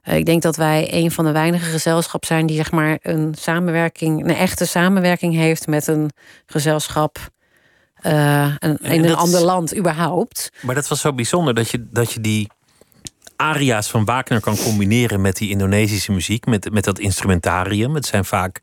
[0.04, 3.34] Uh, ik denk dat wij een van de weinige gezelschappen zijn die zeg maar een
[3.38, 6.10] samenwerking, een echte samenwerking heeft met een
[6.46, 7.18] gezelschap.
[8.02, 10.50] Uh, een, in een ander is, land überhaupt.
[10.60, 12.48] Maar dat was zo bijzonder dat je, dat je die
[13.36, 17.94] aria's van Wagner kan combineren met die Indonesische muziek, met, met dat instrumentarium.
[17.94, 18.60] Het zijn vaak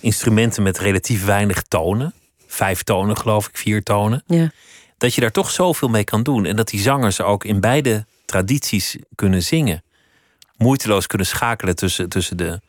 [0.00, 2.14] instrumenten met relatief weinig tonen.
[2.46, 4.22] Vijf tonen, geloof ik, vier tonen.
[4.26, 4.50] Ja.
[4.98, 6.44] Dat je daar toch zoveel mee kan doen.
[6.44, 9.82] En dat die zangers ook in beide tradities kunnen zingen.
[10.56, 12.60] Moeiteloos kunnen schakelen tussen, tussen de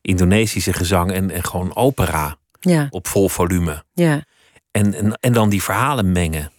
[0.00, 2.36] Indonesische gezang en, en gewoon opera.
[2.60, 2.86] Ja.
[2.90, 3.84] Op vol volume.
[3.94, 4.24] Ja.
[4.70, 6.52] En, en, en dan die verhalen mengen.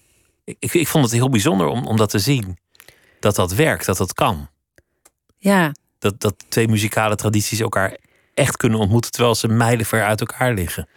[0.44, 2.58] Ik, ik vond het heel bijzonder om, om dat te zien.
[3.20, 4.50] Dat dat werkt, dat dat kan.
[5.38, 5.72] Ja.
[6.00, 7.98] Dat, dat twee muzikale tradities elkaar
[8.36, 10.88] echt kunnen ontmoeten terwijl ze mijlenver uit elkaar liggen.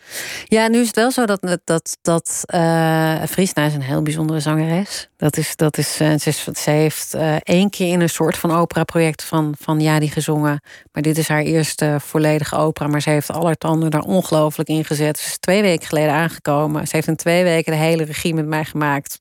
[0.45, 4.41] Ja, nu is het wel zo dat, dat, dat uh, Friesna is een heel bijzondere
[4.41, 5.09] zangeres.
[5.16, 8.51] Dat is, dat is, uh, ze, ze heeft uh, één keer in een soort van
[8.51, 10.61] opera-project van, van Jadi gezongen.
[10.93, 12.86] Maar dit is haar eerste volledige opera.
[12.86, 15.18] Maar ze heeft alle tanden daar ongelooflijk in gezet.
[15.18, 16.86] Ze is twee weken geleden aangekomen.
[16.86, 19.18] Ze heeft in twee weken de hele regie met mij gemaakt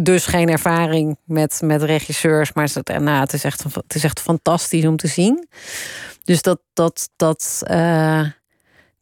[0.00, 2.52] dus geen ervaring met, met regisseurs.
[2.52, 5.48] Maar het, nou, het, is echt, het is echt fantastisch om te zien.
[6.24, 6.60] Dus dat.
[6.72, 8.24] dat, dat uh,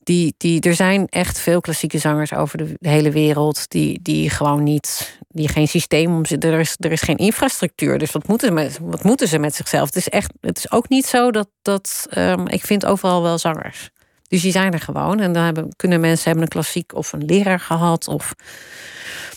[0.03, 3.71] die, die, er zijn echt veel klassieke zangers over de, hele wereld.
[3.71, 5.19] die, die gewoon niet.
[5.29, 6.25] die geen systeem om.
[6.25, 7.99] Er is, er is geen infrastructuur.
[7.99, 9.87] Dus wat moeten, ze met, wat moeten ze met zichzelf?
[9.87, 11.49] Het is, echt, het is ook niet zo dat.
[11.63, 13.91] dat um, ik vind overal wel zangers.
[14.31, 15.21] Dus die zijn er gewoon.
[15.21, 18.09] En dan hebben, kunnen mensen hebben een klassiek of een leraar gehad.
[18.09, 18.35] Of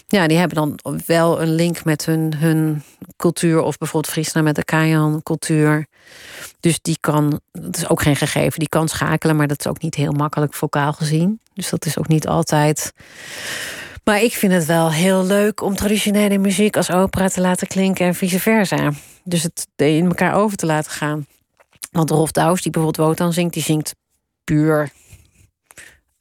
[0.08, 2.84] ja, die hebben dan wel een link met hun, hun
[3.18, 3.62] cultuur.
[3.62, 5.88] Of bijvoorbeeld Friesna met de Kajan-cultuur.
[6.60, 9.36] Dus die kan, dat is ook geen gegeven, die kan schakelen.
[9.36, 11.40] Maar dat is ook niet heel makkelijk vocaal gezien.
[11.54, 12.94] Dus dat is ook niet altijd.
[14.04, 18.06] Maar ik vind het wel heel leuk om traditionele muziek als opera te laten klinken
[18.06, 18.92] en vice versa.
[19.24, 21.26] Dus het in elkaar over te laten gaan.
[21.92, 23.96] Want Rolf Douws, die bijvoorbeeld Wotan zingt, die zingt
[24.44, 24.90] puur.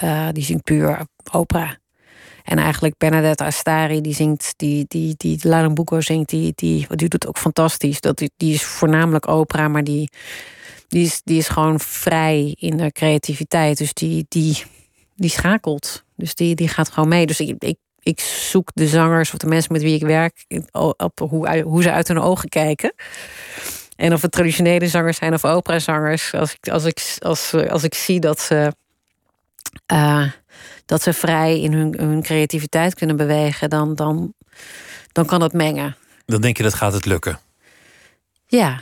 [0.04, 1.80] Uh, die zingt puur opera.
[2.42, 7.26] En eigenlijk Bernadette Astari, die zingt, die, die, die Larambuco zingt, die, die, die doet
[7.26, 8.00] ook fantastisch.
[8.00, 10.10] Dat, die is voornamelijk opera, maar die,
[10.88, 13.78] die is, die is gewoon vrij in de creativiteit.
[13.78, 14.62] Dus die, die,
[15.14, 16.04] die schakelt.
[16.16, 17.26] Dus die, die gaat gewoon mee.
[17.26, 20.44] Dus ik, ik, ik zoek de zangers of de mensen met wie ik werk
[20.96, 22.94] op hoe, hoe ze uit hun ogen kijken.
[24.02, 26.34] En of het traditionele zangers zijn of operazangers.
[26.34, 28.72] Als ik, als ik, als, als ik zie dat ze,
[29.92, 30.30] uh,
[30.86, 34.34] dat ze vrij in hun, hun creativiteit kunnen bewegen, dan, dan,
[35.12, 35.96] dan kan het mengen.
[36.24, 37.38] Dan denk je dat gaat het lukken?
[38.46, 38.80] Ja,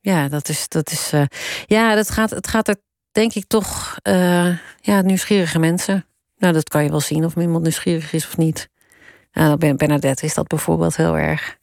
[0.00, 0.68] ja, dat is.
[0.68, 1.24] Dat is uh,
[1.66, 2.76] ja, dat gaat, het gaat er
[3.12, 3.96] denk ik toch.
[4.02, 6.06] Uh, ja, nieuwsgierige mensen.
[6.36, 8.68] Nou, dat kan je wel zien of iemand nieuwsgierig is of niet.
[9.32, 11.56] Nou, Bernadette is dat bijvoorbeeld heel erg.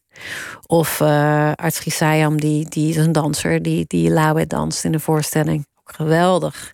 [0.67, 1.99] Of uh, Arts
[2.36, 5.65] die, die is een danser, die, die Lawe danst in de voorstelling.
[5.86, 6.74] Geweldig.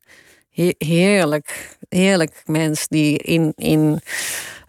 [0.78, 4.02] heerlijk, heerlijk mens die in, in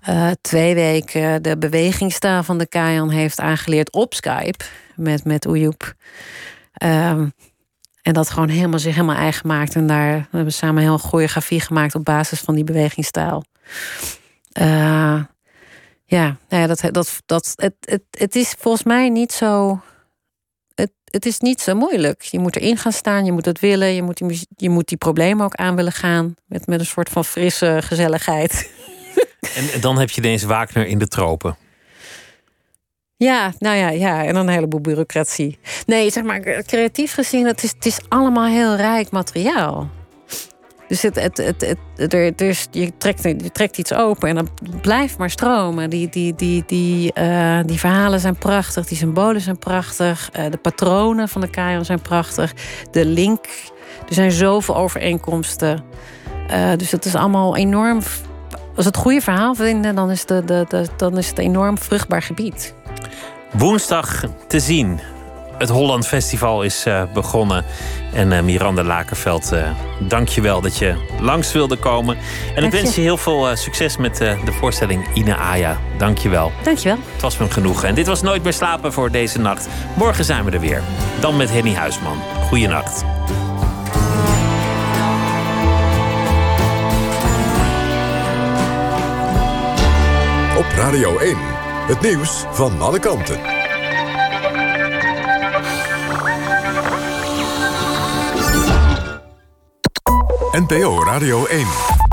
[0.08, 4.64] uh, twee weken de bewegingstaal van de Kajan heeft aangeleerd op Skype
[4.94, 5.94] met, met Oejoep.
[6.82, 7.32] Um,
[8.02, 9.74] en dat gewoon helemaal zich helemaal eigen maakt.
[9.74, 13.44] En daar hebben we samen heel choreografie gemaakt op basis van die bewegingstijl.
[14.60, 15.22] Uh,
[16.10, 19.80] ja, nou ja, dat, dat, dat, het, het, het is volgens mij niet zo.
[20.74, 22.22] Het, het is niet zo moeilijk.
[22.22, 24.96] Je moet erin gaan staan, je moet het willen, je moet die, je moet die
[24.96, 26.34] problemen ook aan willen gaan.
[26.46, 28.52] Met, met een soort van frisse gezelligheid.
[29.54, 31.56] En dan heb je ineens Wagner in de tropen.
[33.16, 35.58] Ja, nou ja, ja, en dan een heleboel bureaucratie.
[35.86, 39.90] Nee, zeg maar, creatief gezien, het is, het is allemaal heel rijk materiaal.
[40.88, 44.48] Dus het, het, het, er, dus je, trekt, je trekt iets open en dan
[44.80, 45.90] blijft maar stromen.
[45.90, 50.30] Die, die, die, die, uh, die verhalen zijn prachtig, die symbolen zijn prachtig.
[50.38, 52.52] Uh, de patronen van de Kajon zijn prachtig.
[52.90, 53.44] De link,
[54.08, 55.84] er zijn zoveel overeenkomsten.
[56.50, 58.00] Uh, dus het is allemaal enorm.
[58.76, 61.78] Als het goede verhaal vinden, dan is, de, de, de, dan is het een enorm
[61.78, 62.74] vruchtbaar gebied.
[63.52, 65.00] Woensdag te zien.
[65.58, 67.64] Het Holland Festival is uh, begonnen.
[68.12, 72.16] En uh, Miranda Lakerveld, uh, dank je wel dat je langs wilde komen.
[72.54, 75.78] En ik wens je heel veel succes met de voorstelling Ine Aya.
[75.98, 76.52] Dank je wel.
[76.62, 76.98] Dank je wel.
[77.12, 77.88] Het was me genoegen.
[77.88, 79.68] En dit was Nooit meer slapen voor deze nacht.
[79.94, 80.82] Morgen zijn we er weer.
[81.20, 82.18] Dan met Henny Huisman.
[82.48, 83.04] Goeienacht.
[90.56, 91.36] Op Radio 1.
[91.86, 93.57] Het nieuws van alle kanten.
[100.58, 102.07] NPO Radio 1.